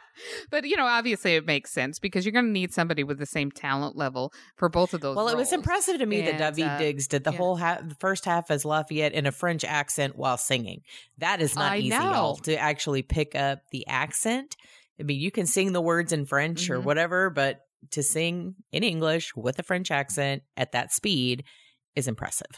[0.51, 3.27] But you know, obviously, it makes sense because you're going to need somebody with the
[3.27, 5.15] same talent level for both of those.
[5.17, 7.37] well, it was impressive to me that And, Daveed uh, Diggs did the yeah.
[7.39, 10.81] whole half, the first half as Lafayette in a French accent while singing.
[11.19, 14.57] That is not I easy, y'all, to actually pick up the accent.
[14.99, 16.85] I mean, you can sing the words in French or Mhm.
[16.85, 17.61] whatever, but
[17.93, 21.45] to sing in English with a French accent at that speed
[21.95, 22.51] is impressive.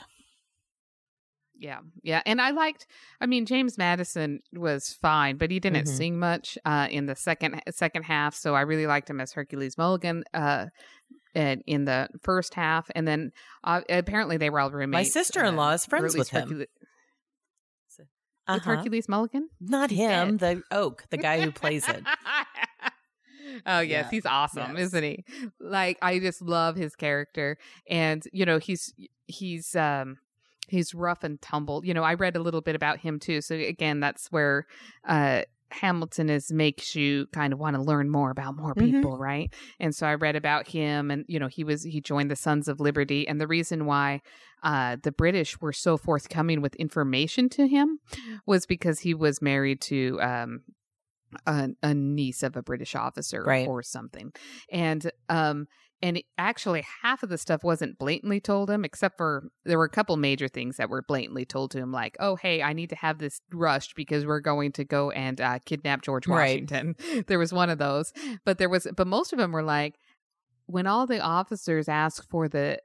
[1.62, 2.86] Yeah, yeah, and I liked.
[3.20, 5.96] I mean, James Madison was fine, but he didn't Mhm.
[5.96, 8.34] sing much uh, in the second second half.
[8.34, 10.66] So I really liked him as Hercules Mulligan uh,
[11.34, 13.30] in, in the first half, and then
[13.62, 14.92] uh, apparently they were all roommates.
[14.92, 15.04] My
[15.70, 16.48] uh, is friends or at least with him.
[16.48, 18.06] Hercule- with
[18.48, 18.76] Uh-huh.
[18.76, 19.48] Hercules Mulligan.
[19.60, 22.02] Not him, the oak, the guy who plays it.
[23.66, 24.86] oh yes, Yeah, he's awesome, yes.
[24.86, 25.24] isn't he?
[25.60, 27.58] Like I just love his character,
[27.88, 28.92] and you know he's
[29.26, 30.16] he's um
[30.70, 31.84] he's rough and tumble.
[31.84, 33.40] You know, I read a little bit about him too.
[33.42, 34.66] So again, that's where
[35.04, 35.42] uh
[35.72, 38.90] Hamilton is makes you kind of want to learn more about more Mhm.
[38.94, 39.54] people, right?
[39.78, 42.66] And so I read about him, and you know he was he joined the Sons
[42.66, 44.20] of Liberty, and the reason why
[44.64, 48.00] uh, the British were so forthcoming with information to him
[48.46, 50.62] was because he was married to um,
[51.46, 53.68] a, a niece of a British officer Right.
[53.68, 54.32] or something,
[54.72, 55.66] and um,
[56.02, 59.90] and actually half of the stuff wasn't blatantly told him except for there were a
[59.90, 62.96] couple major things that were blatantly told to him like oh hey i need to
[62.96, 66.62] have this rushed because we're going to go and uh, kidnap george Right.
[66.68, 66.96] washington
[67.26, 68.12] there was one of those
[68.44, 69.96] but there was but most of them were like
[70.66, 72.78] when all the officers ask for the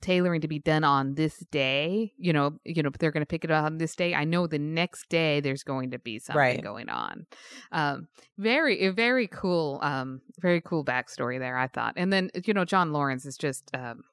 [0.00, 3.44] tailoring to be done on this day you know you know they're going to pick
[3.44, 6.38] it up on this day i know the next day there's going to be something
[6.38, 6.62] Right.
[6.62, 7.26] going on
[7.72, 12.64] um very very cool um very cool backstory there i thought and then you know
[12.64, 14.04] john laurens is just um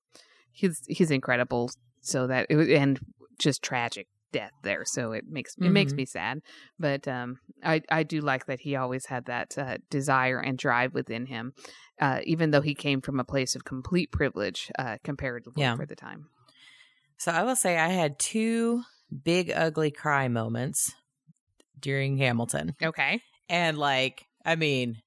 [0.51, 1.69] he's he's incredible
[2.01, 2.99] so that it and
[3.37, 4.07] just tragic
[4.37, 5.97] death there so it makes it makes Mhm.
[5.97, 6.41] me sad
[6.77, 7.29] but um
[7.63, 11.53] i i do like that he always had that uh, desire and drive within him
[12.01, 15.75] uh even though he came from a place of complete privilege uh comparatively Yeah.
[15.75, 16.21] for the time
[17.17, 18.83] So I will say I had two
[19.23, 20.93] big ugly cry moments
[21.79, 22.75] during Hamilton.
[22.83, 25.01] okay And like, I mean,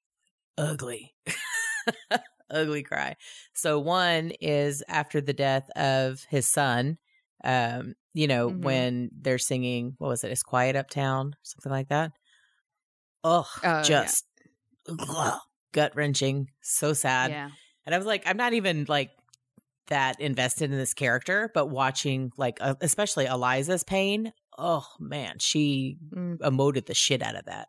[0.57, 1.15] ugly.
[2.51, 3.17] ugly cry.
[3.55, 6.99] So one is after the death of his son,
[7.45, 8.63] um, you know, Mhm.
[8.63, 10.33] when they're singing, what was it?
[10.33, 12.11] It's quiet uptown, something like that.
[13.23, 13.83] Oh, yeah.
[13.85, 14.25] just
[15.73, 17.31] gut wrenching, so sad.
[17.31, 17.51] yeah
[17.87, 19.11] And I was like, I'm not even like
[19.87, 24.33] that invested in this character, but watching like uh, especially Eliza's pain.
[24.59, 26.39] Oh man, she Mm.
[26.39, 27.69] emoted the shit out of that.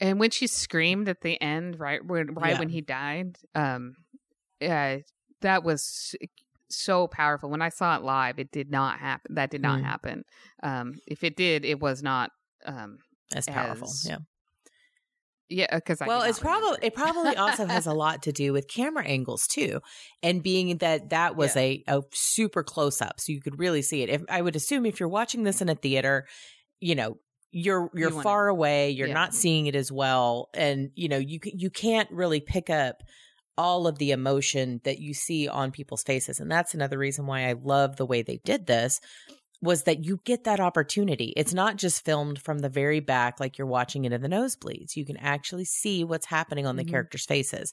[0.00, 2.58] And when she screamed at the end, right when right Yeah.
[2.58, 3.94] when he died, um,
[4.60, 4.98] uh,
[5.40, 6.14] that was
[6.72, 7.50] so powerful.
[7.50, 9.34] When I saw it live, it did not happen.
[9.34, 9.84] That did not Mm.
[9.84, 10.24] happen.
[10.62, 12.30] Um, if it did, it was not.
[12.64, 12.98] Um,
[13.30, 13.88] That's powerful.
[13.88, 14.18] As- Yeah.
[15.48, 18.52] yeah, because I well, did it's probably it probably also has a lot to do
[18.52, 19.80] with camera angles too,
[20.22, 21.62] and being that that was Yeah.
[21.62, 24.08] a, a super close up, so you could really see it.
[24.08, 26.26] If I would assume if you're watching this in a theater,
[26.80, 27.18] you know
[27.50, 29.14] you're you're wanna- far away, you're yeah.
[29.14, 33.02] not seeing it as well, and you know you you can't really pick up
[33.58, 37.48] all of the emotion that you see on people's faces, and that's another reason why
[37.48, 39.00] I love the way they did this
[39.60, 41.32] was that you get that opportunity.
[41.36, 44.96] It's not just filmed from the very back like you're watching it in the nosebleeds.
[44.96, 46.90] You can actually see what's happening on the Mhm.
[46.90, 47.72] characters' faces.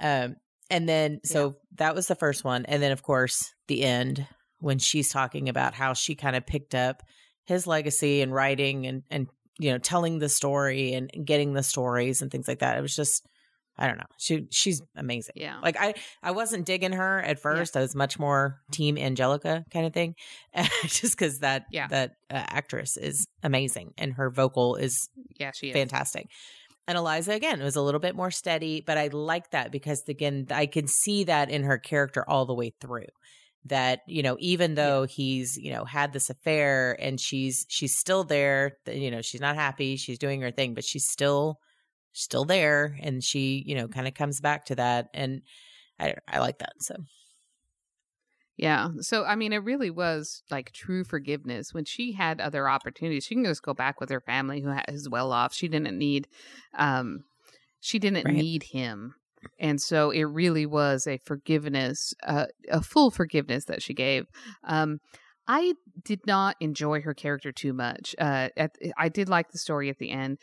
[0.00, 0.34] Um,
[0.68, 2.64] and then, so that was the first one.
[2.64, 4.26] And then, of course, the end
[4.58, 7.02] when she's talking about how she kind of picked up
[7.44, 9.28] his legacy and writing and, and,
[9.60, 12.78] you know, telling the story and getting the stories and things like that.
[12.78, 13.26] It was just,
[13.78, 14.04] I don't know.
[14.18, 15.32] She, she's amazing.
[15.36, 15.58] Yeah.
[15.62, 17.76] Like I, I wasn't digging her at first.
[17.76, 20.14] I was much more team Angelica kind of thing,
[20.84, 21.86] just because that Yeah.
[21.88, 25.08] that uh, actress is amazing and her vocal is
[25.40, 25.72] yeah, she is.
[25.72, 26.26] fantastic.
[26.86, 30.46] And Eliza again was a little bit more steady, but I like that because again
[30.50, 33.06] I can see that in her character all the way through.
[33.66, 38.24] That you know, even though he's you know had this affair and she's she's still
[38.24, 41.60] there, you know, she's not happy, she's doing her thing, but she's still
[42.12, 45.42] still there, and she you know kind of comes back to that, and
[46.00, 46.74] I I like that.
[46.82, 46.96] So
[48.56, 48.90] Yeah.
[49.00, 51.72] So, I mean, it really was like true forgiveness.
[51.72, 55.08] When she had other opportunities, she can just go back with her family who is
[55.08, 55.54] well off.
[55.54, 56.28] She didn't need,
[56.74, 57.24] um,
[57.80, 58.46] she didn't Right.
[58.46, 59.14] need him.
[59.58, 64.26] And so it really was a forgiveness, uh, a full forgiveness that she gave.
[64.64, 65.00] Um,
[65.48, 68.14] I did not enjoy her character too much.
[68.18, 70.38] Uh, at, I did like the story at the end.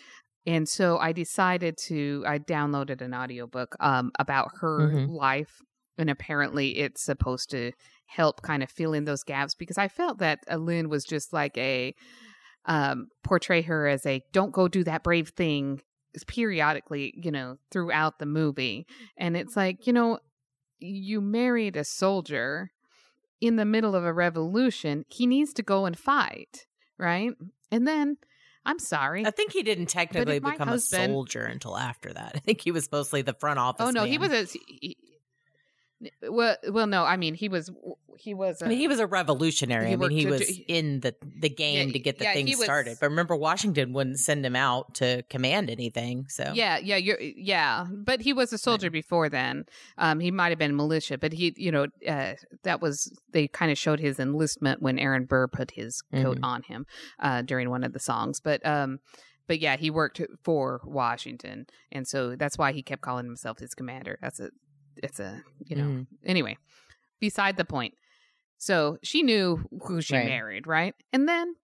[0.46, 5.10] And so I decided to, I downloaded an audiobook um, about her Mhm.
[5.10, 5.62] life.
[5.98, 7.72] And apparently it's supposed to
[8.06, 11.58] help kind of fill in those gaps because I felt that Lin was just like
[11.58, 11.94] a,
[12.66, 15.82] um, portray her as a don't go do that brave thing
[16.28, 18.86] periodically, you know, throughout the movie.
[19.18, 20.20] And it's like, you know,
[20.80, 22.72] you married a soldier
[23.42, 25.06] in the middle of a revolution.
[25.10, 26.66] He needs to go and fight,
[26.98, 27.32] right?
[27.72, 28.18] And then,
[28.66, 29.26] I'm sorry.
[29.26, 32.32] I think he didn't technically become husband- a soldier until after that.
[32.36, 33.88] I think he was mostly the front oh, office.
[33.88, 34.46] Oh no, he was a.
[34.68, 34.98] He,
[36.30, 37.04] well, well, no.
[37.04, 37.70] I mean, he was.
[38.18, 38.62] He was.
[38.62, 39.92] A, I mean, he was a revolutionary.
[39.94, 42.34] I mean, he worked was to- in the the game Yeah, to get the yeah,
[42.34, 42.98] thing he was- started.
[43.00, 46.26] But remember, Washington wouldn't send him out to command anything.
[46.30, 49.66] So Yeah, yeah, you're yeah, but he was a soldier before then.
[49.98, 52.34] Um, he might have been militia, but he, you know, uh,
[52.64, 56.44] that was they kind of showed his enlistment when Aaron Burr put his coat Mhm.
[56.44, 56.86] on him
[57.20, 58.40] uh, during one of the songs.
[58.42, 59.00] But um,
[59.48, 63.74] but yeah, he worked for Washington, and so that's why he kept calling himself his
[63.74, 64.20] commander.
[64.22, 64.50] That's a,
[65.04, 65.84] it's a, you know.
[65.84, 66.08] Mhm.
[66.26, 66.58] Anyway,
[67.20, 67.94] beside the point.
[68.58, 70.26] So she knew who she Right.
[70.26, 70.94] married, right?
[71.14, 71.56] And then,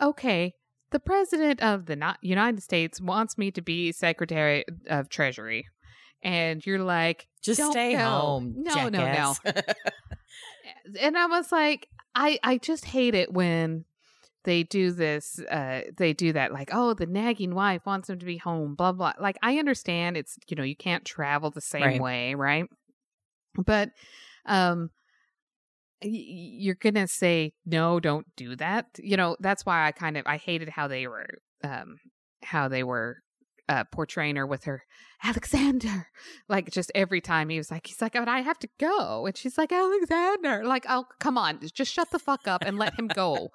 [0.00, 0.54] okay,
[0.90, 5.66] the president of the United States wants me to be Secretary of Treasury,
[6.22, 7.98] and you're like, Just stay go.
[8.00, 8.54] home.
[8.58, 9.34] No, no, no.
[11.00, 13.84] and I was like, I I just hate it when
[14.44, 15.38] they do this.
[15.50, 18.74] Uh, they do that like, oh, the nagging wife wants him to be home.
[18.74, 19.12] Blah blah.
[19.20, 22.00] Like I understand it's you know you can't travel the same Right.
[22.00, 22.64] way, right?
[23.54, 23.90] But
[24.46, 24.90] um.
[26.02, 28.86] You're gonna say no, don't do that.
[28.98, 31.26] You know that's why I kind of I hated how they were,
[31.62, 31.96] um,
[32.42, 33.18] how they were
[33.70, 34.82] uh, portraying her with her
[35.24, 36.08] Alexander.
[36.48, 39.36] Like just every time he was like, he's like, but I have to go, and
[39.36, 40.64] she's like, Alexander.
[40.64, 43.52] Like, oh come on, just shut the fuck up and let him go.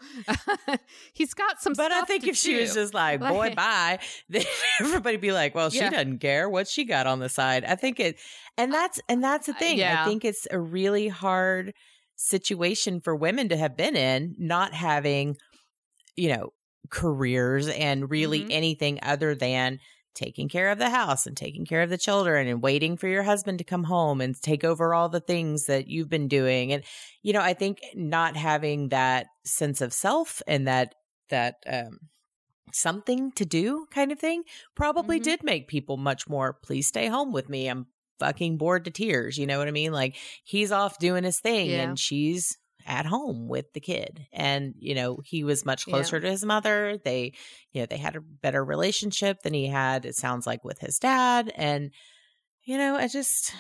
[1.13, 1.73] he's got some.
[1.73, 3.99] But I think if she was just like, boy, bye,
[4.29, 4.45] then
[4.79, 5.89] everybody be like, well, she Yeah.
[5.89, 6.49] doesn't care.
[6.49, 7.65] What's she got on the side?
[7.65, 8.17] I think it,
[8.57, 9.77] and that's, and that's the Uh, thing.
[9.77, 10.01] yeah.
[10.03, 11.73] I think it's a really hard
[12.15, 15.35] situation for women to have been in, not having,
[16.15, 16.53] you know,
[16.89, 18.51] careers and really Mhm.
[18.51, 19.79] anything other than
[20.15, 23.23] taking care of the house and taking care of the children and waiting for your
[23.23, 26.83] husband to come home and take over all the things that you've been doing and
[27.21, 30.95] you know i think not having that sense of self and that
[31.29, 31.99] that um
[32.73, 34.43] something to do kind of thing
[34.75, 35.23] probably Mhm.
[35.23, 37.85] did make people much more please stay home with me i'm
[38.19, 41.69] fucking bored to tears you know what i mean like he's off doing his thing
[41.69, 41.81] Yeah.
[41.83, 45.93] and she's at home with the kid and you know he was much Yeah.
[45.93, 47.33] closer to his mother they
[47.71, 50.99] you know they had a better relationship than he had it sounds like with his
[50.99, 51.91] dad and
[52.63, 53.53] you know i just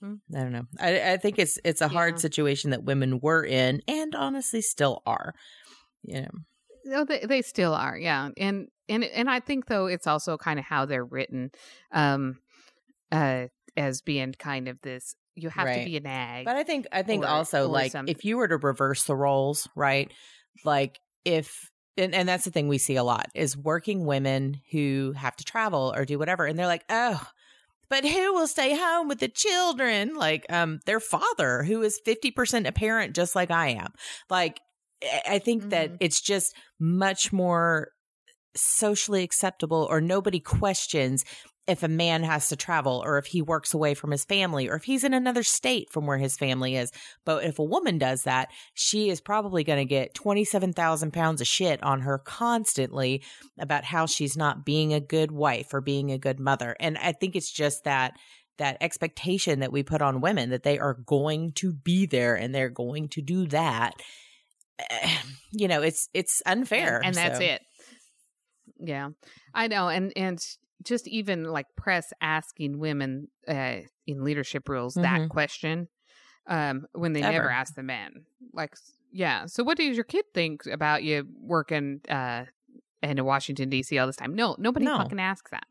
[0.00, 0.14] Hmm.
[0.34, 2.18] i don't know i, I think it's it's a hard Yeah.
[2.18, 5.34] situation that women were in and honestly still are
[6.02, 6.30] you know
[6.84, 10.58] No, they they still are, yeah, and and and I think though it's also kind
[10.58, 11.50] of how they're written,
[11.92, 12.40] um,
[13.12, 15.16] uh, as being kind of this.
[15.36, 15.80] You have Right.
[15.80, 16.44] to be a nag.
[16.44, 19.04] But I think I think or- also or like some- if you were to reverse
[19.04, 20.10] the roles, right?
[20.64, 25.12] Like if and, and that's the thing we see a lot is working women who
[25.16, 27.24] have to travel or do whatever and they're like, "Oh,
[27.88, 32.66] but who will stay home with the children?" Like um their father who is 50%
[32.66, 33.92] a parent just like I am.
[34.30, 34.60] Like
[35.26, 35.96] I- think that Mhm.
[36.00, 37.90] it's just much more
[38.56, 41.24] socially acceptable or nobody questions
[41.66, 44.76] if a man has to travel or if he works away from his family or
[44.76, 46.92] if he's in another state from where his family is.
[47.24, 51.46] But if a woman does that, she is probably going to get 27,000 pounds of
[51.46, 53.22] shit on her constantly
[53.58, 56.76] about how she's not being a good wife or being a good mother.
[56.78, 58.12] And I think it's just that
[58.58, 62.54] that expectation that we put on women that they are going to be there and
[62.54, 63.94] they're going to do that.
[65.56, 66.96] You know, it's it's unfair.
[66.96, 67.62] and, and that's so- it.
[68.80, 69.10] Yeah,
[69.54, 70.44] I know, and and
[70.84, 75.28] just even like press asking women uh, in leadership roles that Mhm.
[75.30, 75.88] question
[76.46, 78.26] um, when they never ask the men.
[78.52, 78.76] Like,
[79.10, 79.46] yeah.
[79.46, 82.44] So, what does your kid think about you working uh,
[83.02, 83.96] in Washington D.C.
[83.98, 84.34] all this time?
[84.34, 84.98] No, nobody No.
[84.98, 85.66] fucking asks that.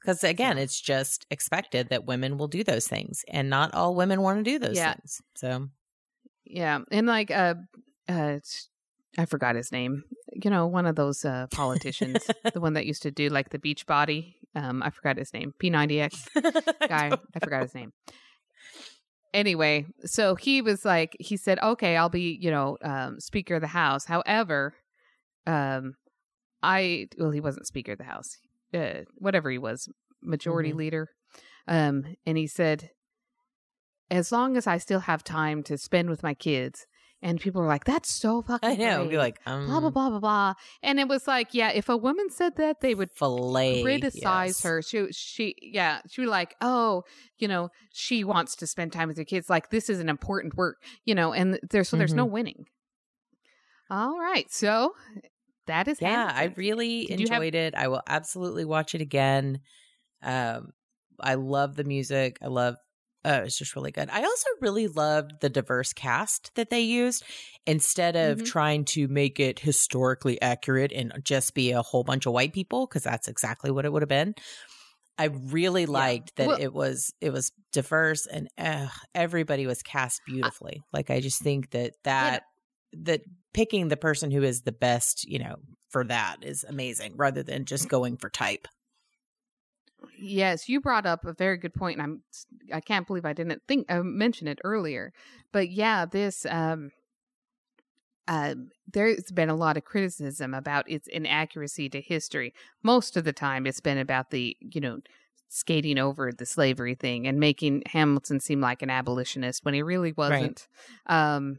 [0.00, 4.22] Because again, it's just expected that women will do those things, and not all women
[4.22, 4.94] want to do those Yeah.
[4.94, 5.20] things.
[5.36, 5.68] So
[6.44, 7.54] Yeah, and like uh,
[8.08, 8.68] uh, it's-
[9.18, 10.04] I forgot his name.
[10.32, 13.58] You know, one of those uh, politicians, the one that used to do like the
[13.58, 14.36] beach body.
[14.54, 15.52] Um, I forgot his name.
[15.62, 16.28] P90X.
[16.88, 17.12] guy.
[17.34, 17.92] I forgot his name.
[19.32, 23.60] Anyway, so he was like, he said, "Okay, I'll be, you know, um, Speaker of
[23.60, 24.74] the House." However,
[25.46, 25.94] um,
[26.62, 28.38] I well, he wasn't Speaker of the House,
[28.74, 29.88] uh, whatever he was,
[30.20, 30.76] Majority Mhm.
[30.76, 31.08] Leader.
[31.68, 32.90] Um, and he said,
[34.10, 36.86] "As long as I still have time to spend with my kids."
[37.22, 38.98] And people were like, "That's so fucking." I know.
[39.00, 39.10] great.
[39.10, 40.54] Be like, um, blah blah blah blah blah.
[40.82, 44.62] And it was like, yeah, if a woman said that, they would fillet criticize yes.
[44.62, 44.80] her.
[44.82, 47.02] She she yeah, she was like, "Oh,
[47.36, 49.50] you know, she wants to spend time with her kids.
[49.50, 52.16] Like this is an important work, you know." And there's so there's Mm-hmm.
[52.18, 52.66] no winning.
[53.90, 54.94] All right, so
[55.66, 57.74] that is Yeah, I really Did you have- enjoyed it.
[57.74, 59.60] I will absolutely watch it again.
[60.22, 60.70] Um,
[61.20, 62.38] I love the music.
[62.40, 62.76] I love.
[63.24, 64.08] Uh, it's just really good.
[64.10, 67.22] I also really loved the diverse cast that they used
[67.66, 68.46] instead of Mhm.
[68.46, 72.86] trying to make it historically accurate and just be a whole bunch of white people
[72.86, 74.34] because that's exactly what it would have been.
[75.18, 80.22] I really liked that Well- it was it was diverse and uh, everybody was cast
[80.26, 80.80] beautifully.
[80.94, 82.44] like I just think that that
[82.94, 83.20] that
[83.52, 85.56] picking the person who is the best, you know,
[85.90, 88.66] for that is amazing rather than just going for type.
[90.18, 92.22] Yes, you brought up a very good point, and I'm
[92.72, 95.12] I can't believe I didn't think uh, mention it earlier.
[95.52, 96.90] But yeah, this um,
[98.28, 98.54] uh,
[98.92, 102.54] there's been a lot of criticism about its inaccuracy to history.
[102.82, 105.00] Most of the time, it's been about the you know
[105.48, 110.12] skating over the slavery thing and making Hamilton seem like an abolitionist when he really
[110.12, 110.68] wasn't.
[111.06, 111.58] Um,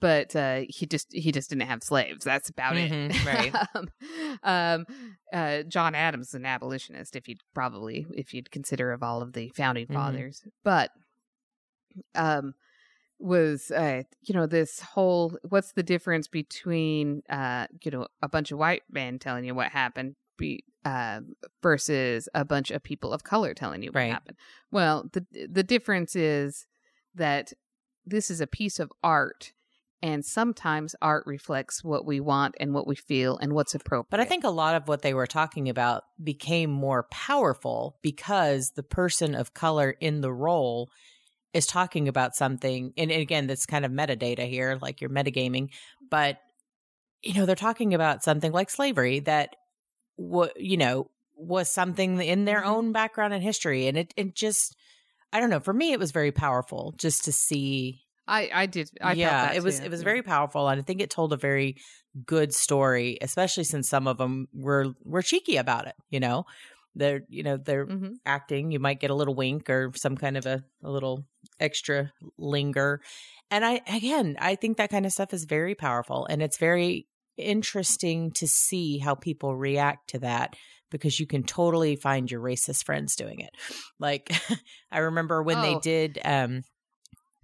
[0.00, 2.24] but uh, he just he just didn't have slaves.
[2.24, 3.24] That's about Mhm, it.
[3.24, 3.54] right.
[3.74, 3.88] um,
[4.42, 4.86] um,
[5.32, 9.32] uh, John Adams is an abolitionist, if you'd probably if you'd consider of all of
[9.32, 9.94] the founding Mhm.
[9.94, 10.90] fathers, but
[12.14, 12.54] um,
[13.18, 18.50] was uh, you know this whole what's the difference between uh, you know a bunch
[18.52, 21.20] of white men telling you what happened be, uh,
[21.62, 24.12] versus a bunch of people of color telling you what Right.
[24.12, 24.36] happened?
[24.70, 26.66] Well, the the difference is
[27.14, 27.52] that
[28.04, 29.52] this is a piece of art
[30.04, 34.20] and sometimes art reflects what we want and what we feel and what's appropriate But
[34.20, 38.82] I think a lot of what they were talking about became more powerful because the
[38.82, 40.90] person of color in the role
[41.54, 42.92] is talking about something.
[42.98, 45.70] And again, that's kind of metadata here, like you're metagaming.
[46.10, 46.36] But,
[47.22, 49.56] you know, they're talking about something like slavery that,
[50.18, 52.66] you know, was something in their Mhm.
[52.66, 53.86] own background and history.
[53.86, 54.76] And it, it just,
[55.32, 55.60] I don't know.
[55.60, 59.50] For me, it was very powerful just to see i i did i yeah, felt
[59.50, 60.04] that it was too, it was yeah.
[60.04, 61.76] very powerful, and I think it told a very
[62.24, 65.94] good story, especially since some of them were were cheeky about it.
[66.10, 66.44] You know,
[66.94, 68.14] they're you know they're Mhm.
[68.24, 68.70] acting.
[68.70, 71.24] You might get a little wink or some kind of a, a little
[71.60, 73.00] extra linger,
[73.50, 77.06] and I again I think that kind of stuff is very powerful, and it's very
[77.36, 80.54] interesting to see how people react to that
[80.90, 83.50] because you can totally find your racist friends doing it.
[83.98, 84.30] Like
[84.92, 85.80] I remember when they Oh.
[85.80, 86.62] did um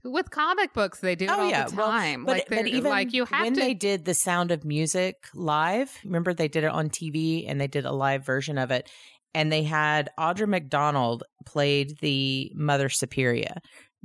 [0.04, 1.68] with comic books they do Oh, all yeah.
[1.68, 4.04] the Well, time but, like but they're- even like you have when to they did
[4.04, 7.92] the Sound of Music live, remember they did it on TV and they did a
[7.92, 8.88] live version of it,
[9.34, 13.54] and they had Audra McDonald played the Mother Superior,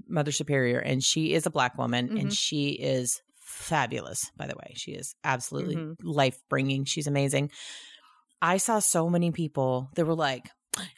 [0.08, 2.38] Mother Superior, and she is a black woman and Mhm.
[2.38, 4.30] she is fabulous.
[4.36, 5.96] By the way, she is absolutely Mhm.
[6.04, 6.84] life bringing.
[6.86, 7.52] She's amazing.
[8.42, 10.50] I saw so many people that were like.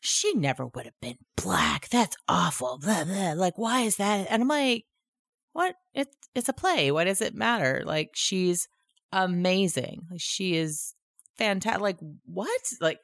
[0.01, 1.89] She never would have been black.
[1.89, 2.77] That's awful.
[2.79, 3.33] Blah, blah.
[3.33, 4.27] Like, why is that?
[4.29, 4.85] And I'm like,
[5.53, 8.67] what it's it's a play what does it matter like she's
[9.11, 10.93] amazing like she is
[11.35, 12.99] fantastic like what like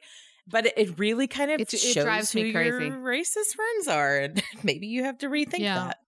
[0.46, 2.68] but it, it really kind of It- it shows drives who me crazy.
[2.86, 5.86] your racist friends are and maybe you have to rethink Yeah.
[5.86, 5.98] that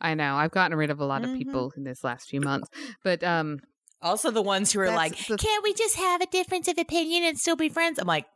[0.00, 1.32] i know i've gotten rid of a lot Mhm.
[1.32, 2.68] of people in this last few months
[3.04, 3.60] but um
[4.02, 6.76] also the ones who are That's like the- can't we just have a difference of
[6.76, 8.26] opinion and still be friends i'm like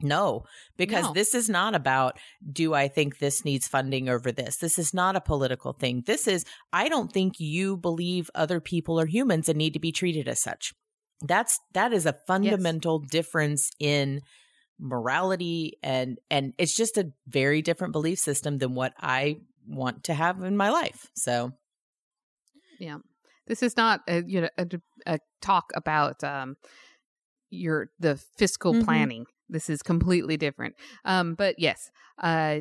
[0.00, 0.44] no,
[0.76, 1.12] because No.
[1.12, 2.18] this is not about
[2.50, 4.56] do I think this needs funding over this.
[4.56, 6.02] This is not a political thing.
[6.06, 9.92] This is I don't think you believe other people are humans and need to be
[9.92, 10.72] treated as such.
[11.22, 14.20] That's that is a fundamental difference in
[14.78, 19.36] morality and and it's just a very different belief system than what I
[19.66, 21.08] want to have in my life.
[21.14, 21.52] So,
[22.78, 22.98] yeah,
[23.46, 24.66] this is not a you know a,
[25.06, 26.56] a talk about um
[27.50, 28.84] your the fiscal Mhm.
[28.84, 30.74] planning this is completely different.
[31.04, 31.90] Um but yes
[32.22, 32.60] uh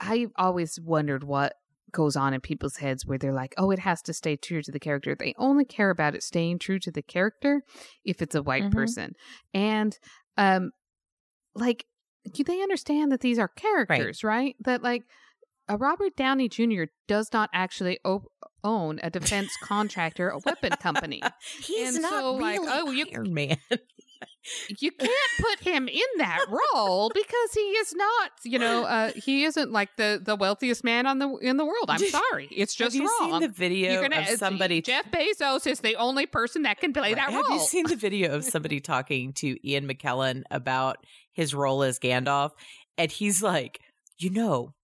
[0.00, 1.54] i always wondered what
[1.92, 4.72] goes on in people's heads where they're like oh it has to stay true to
[4.72, 5.14] the character.
[5.14, 7.62] They only care about it staying true to the character
[8.04, 8.72] if it's a white Mhm.
[8.72, 9.12] person.
[9.52, 9.98] And
[10.38, 10.70] um
[11.54, 11.84] like
[12.32, 15.02] do they understand that these are characters right, that like
[15.68, 18.24] a robert downey jr does not actually o-
[18.64, 21.20] own a defense contractor a weapon company.
[21.62, 23.56] He's And not so, like, really oh, you- Iron Man.
[24.80, 26.40] you can't put him in that
[26.74, 31.06] role because he is not you know uh he isn't like the the wealthiest man
[31.06, 31.98] on the in the world i'm
[32.30, 35.66] sorry it's just have you wrong seen the video You're gonna- of somebody jeff bezos
[35.66, 37.16] is the only person that can play Right.
[37.16, 40.96] that Have role you seen the video of somebody talking to Ian McKellen about
[41.32, 42.50] his role as Gandalf?
[42.98, 43.78] And he's like,
[44.18, 44.74] you know,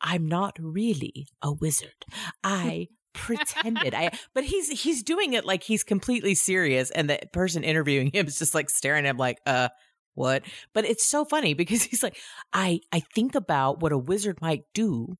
[0.00, 2.04] I'm not really a wizard.
[2.42, 2.88] I
[3.18, 3.94] pretended.
[3.94, 8.26] I but he's he's doing it like he's completely serious and the person interviewing him
[8.26, 9.68] is just like staring at him like uh
[10.14, 10.42] what?
[10.72, 12.16] But it's so funny because he's like
[12.52, 15.16] i i think about what a wizard might do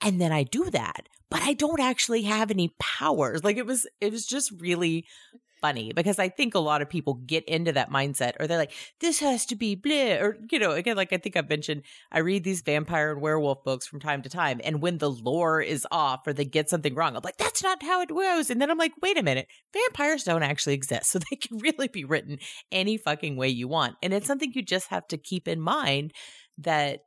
[0.00, 3.42] and then i do that but i don't actually have any powers.
[3.44, 5.06] Like it was it was just really
[5.62, 8.72] funny because i think a lot of people get into that mindset or they're like
[9.00, 12.18] this has to be blah or you know again like i think i've mentioned i
[12.18, 15.86] read these vampire and werewolf books from time to time and when the lore is
[15.90, 18.70] off or they get something wrong i'm like that's not how it goes and then
[18.70, 22.38] i'm like wait a minute vampires don't actually exist so they can really be written
[22.70, 26.12] any fucking way you want and it's something you just have to keep in mind
[26.58, 27.00] that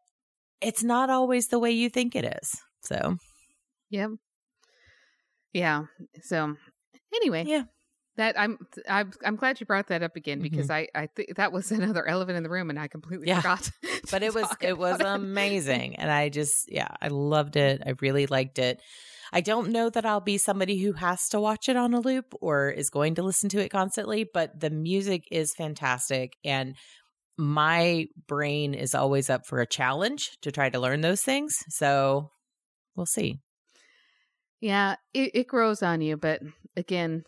[0.62, 3.18] it's not always the way you think it is so
[3.90, 4.12] Yep.
[5.54, 5.84] Yeah.
[6.24, 6.56] So
[7.14, 7.64] anyway, Yeah.
[8.18, 10.88] That I'm I'm I'm glad you brought that up again because mm-hmm.
[10.96, 13.42] I I think that was another elephant in the room and I completely Yeah.
[13.42, 13.70] forgot.
[14.12, 17.94] but it was it was about amazing and i just yeah i loved it i
[18.02, 18.80] really liked it
[19.34, 22.34] i don't know that i'll be somebody who has to watch it on a loop
[22.40, 26.76] or is going to listen to it constantly but the music is fantastic and
[27.38, 32.30] my brain is always up for a challenge to try to learn those things so
[32.96, 33.40] we'll see
[34.62, 36.42] Yeah, it, it grows on you, but
[36.78, 37.24] again,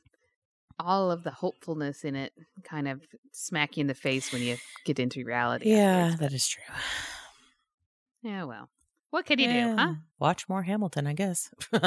[0.79, 2.33] all of the hopefulness in it
[2.63, 3.01] kind of
[3.31, 5.71] smack you in the face when you get into reality.
[5.71, 6.63] Yeah, that is true.
[8.21, 8.69] Yeah, well,
[9.09, 9.93] what can you do, huh?
[10.19, 11.49] Watch more Hamilton, I guess.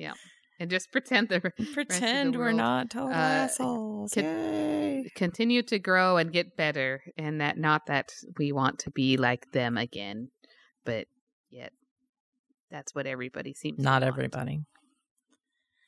[0.00, 0.14] Yeah.
[0.58, 1.40] And just pretend the
[1.74, 4.16] Pretend we're world, not total uh, assholes.
[4.16, 5.10] Yay.
[5.14, 9.52] continue to grow and get better, and that not that we want to be like
[9.52, 10.30] them again,
[10.84, 11.06] but
[11.50, 11.72] yet
[12.70, 13.76] that's what everybody seems.
[13.78, 14.60] to Not everybody.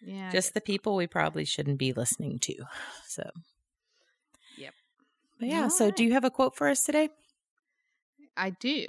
[0.05, 2.55] Yeah, Just the people we probably shouldn't be listening to.
[3.07, 3.31] So.
[4.59, 4.75] Yep.
[5.39, 5.63] But yeah.
[5.65, 7.09] All so, do you have a quote for us today?
[8.37, 8.87] I do.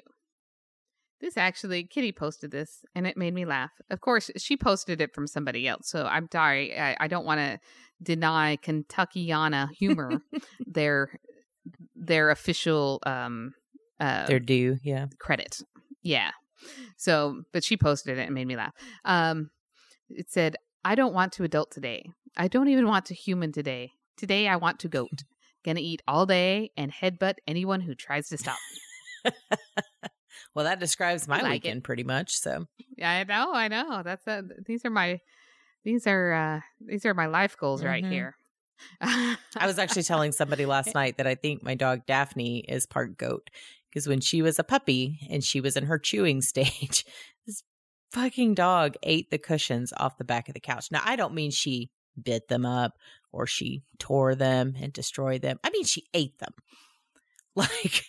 [1.22, 3.72] This actually, Kitty posted this and it made me laugh.
[3.90, 5.88] Of course, she posted it from somebody else.
[5.90, 6.78] So I'm sorry.
[6.78, 7.60] I, I don't want to
[8.02, 10.22] deny Kentuckiana humor
[10.68, 11.18] their
[11.96, 13.54] their official um
[14.02, 14.80] uh They're due.
[14.84, 15.06] Yeah.
[15.20, 15.62] credit.
[16.02, 16.32] Yeah.
[16.98, 18.74] So, but she posted it and made me laugh.
[19.06, 19.50] Um
[20.10, 22.10] it said, "I don't want to adult today.
[22.36, 23.92] I don't even want to human today.
[24.18, 25.24] Today I want to goat.
[25.66, 28.58] Gonna eat all day and headbutt anyone who tries to stop
[29.26, 29.32] me."
[30.56, 31.68] Well, that describes my like it.
[31.68, 32.36] weekend pretty much.
[32.38, 32.66] So,
[32.98, 34.02] Yeah, I know, I know.
[34.04, 35.20] That's uh, these are my
[35.84, 38.10] these are uh these are my life goals right Mhm.
[38.10, 38.36] here.
[39.02, 43.18] I was actually telling somebody last night that I think my dog Daphne is part
[43.18, 43.50] goat
[43.90, 47.06] because when she was a puppy and she was in her chewing stage,
[47.48, 47.64] this
[48.14, 50.88] fucking dog ate the cushions off the back of the couch.
[50.92, 51.90] Now, I don't mean she
[52.22, 52.94] bit them up
[53.32, 55.60] or she tore them and destroyed them.
[55.64, 56.54] I mean, she ate them.
[57.56, 58.06] Like,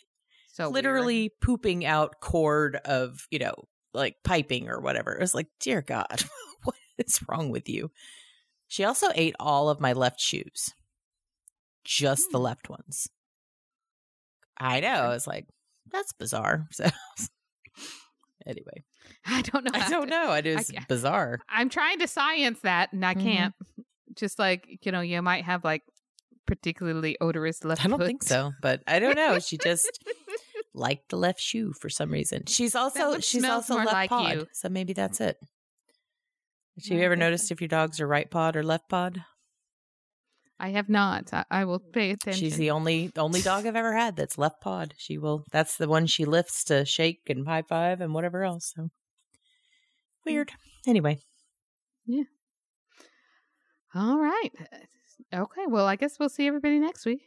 [0.52, 0.72] so weird.
[0.74, 3.54] literally pooping out cord of, you know,
[3.92, 5.12] like piping or whatever.
[5.12, 6.24] It was like, dear God,
[6.62, 7.90] what is wrong with you?
[8.68, 10.70] She also ate all of my left shoes,
[11.84, 12.44] just the Hmm.
[12.44, 13.06] left ones.
[14.56, 14.88] I know.
[14.88, 15.46] I was like,
[15.92, 16.66] that's bizarre.
[16.72, 16.86] So,
[18.46, 18.84] anyway,
[19.26, 19.70] I don't know.
[19.74, 20.32] I don't to- know.
[20.32, 21.38] It is ca- bizarre.
[21.48, 23.22] I'm trying to science that and I Mhm.
[23.22, 23.54] can't.
[24.16, 25.82] Just like, you know, you might have like
[26.46, 29.38] particularly odorous left I don't think so, but I don't know.
[29.38, 29.88] She just
[30.74, 32.44] liked the left shoe for some reason.
[32.46, 34.46] She's also she's also left like pod, you.
[34.52, 35.36] so maybe that's it.
[36.88, 39.22] Have you ever noticed if your dogs are right pod or left pod?
[40.64, 41.28] I have not.
[41.30, 42.40] I, I will pay attention.
[42.40, 44.94] She's the only only dog I've ever had that's left pod.
[44.96, 45.44] She will.
[45.52, 48.72] That's the one she lifts to shake and high five and whatever else.
[48.74, 48.88] So
[50.24, 50.52] weird.
[50.86, 51.18] Anyway,
[52.06, 52.22] Yeah.
[53.94, 54.52] All right.
[55.34, 55.66] Okay.
[55.68, 57.20] Well, I guess we'll see everybody next week.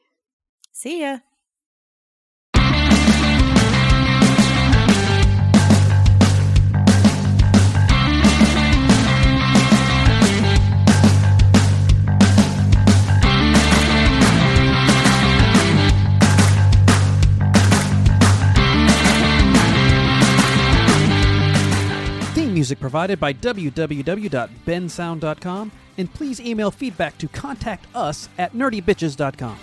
[0.71, 1.19] see ya.
[22.57, 29.55] Music provided by www.bensound.com, and please email feedback to contact us at nerdybitches.com.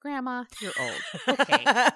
[0.00, 1.00] Grandma, you're old.
[1.40, 1.88] Okay.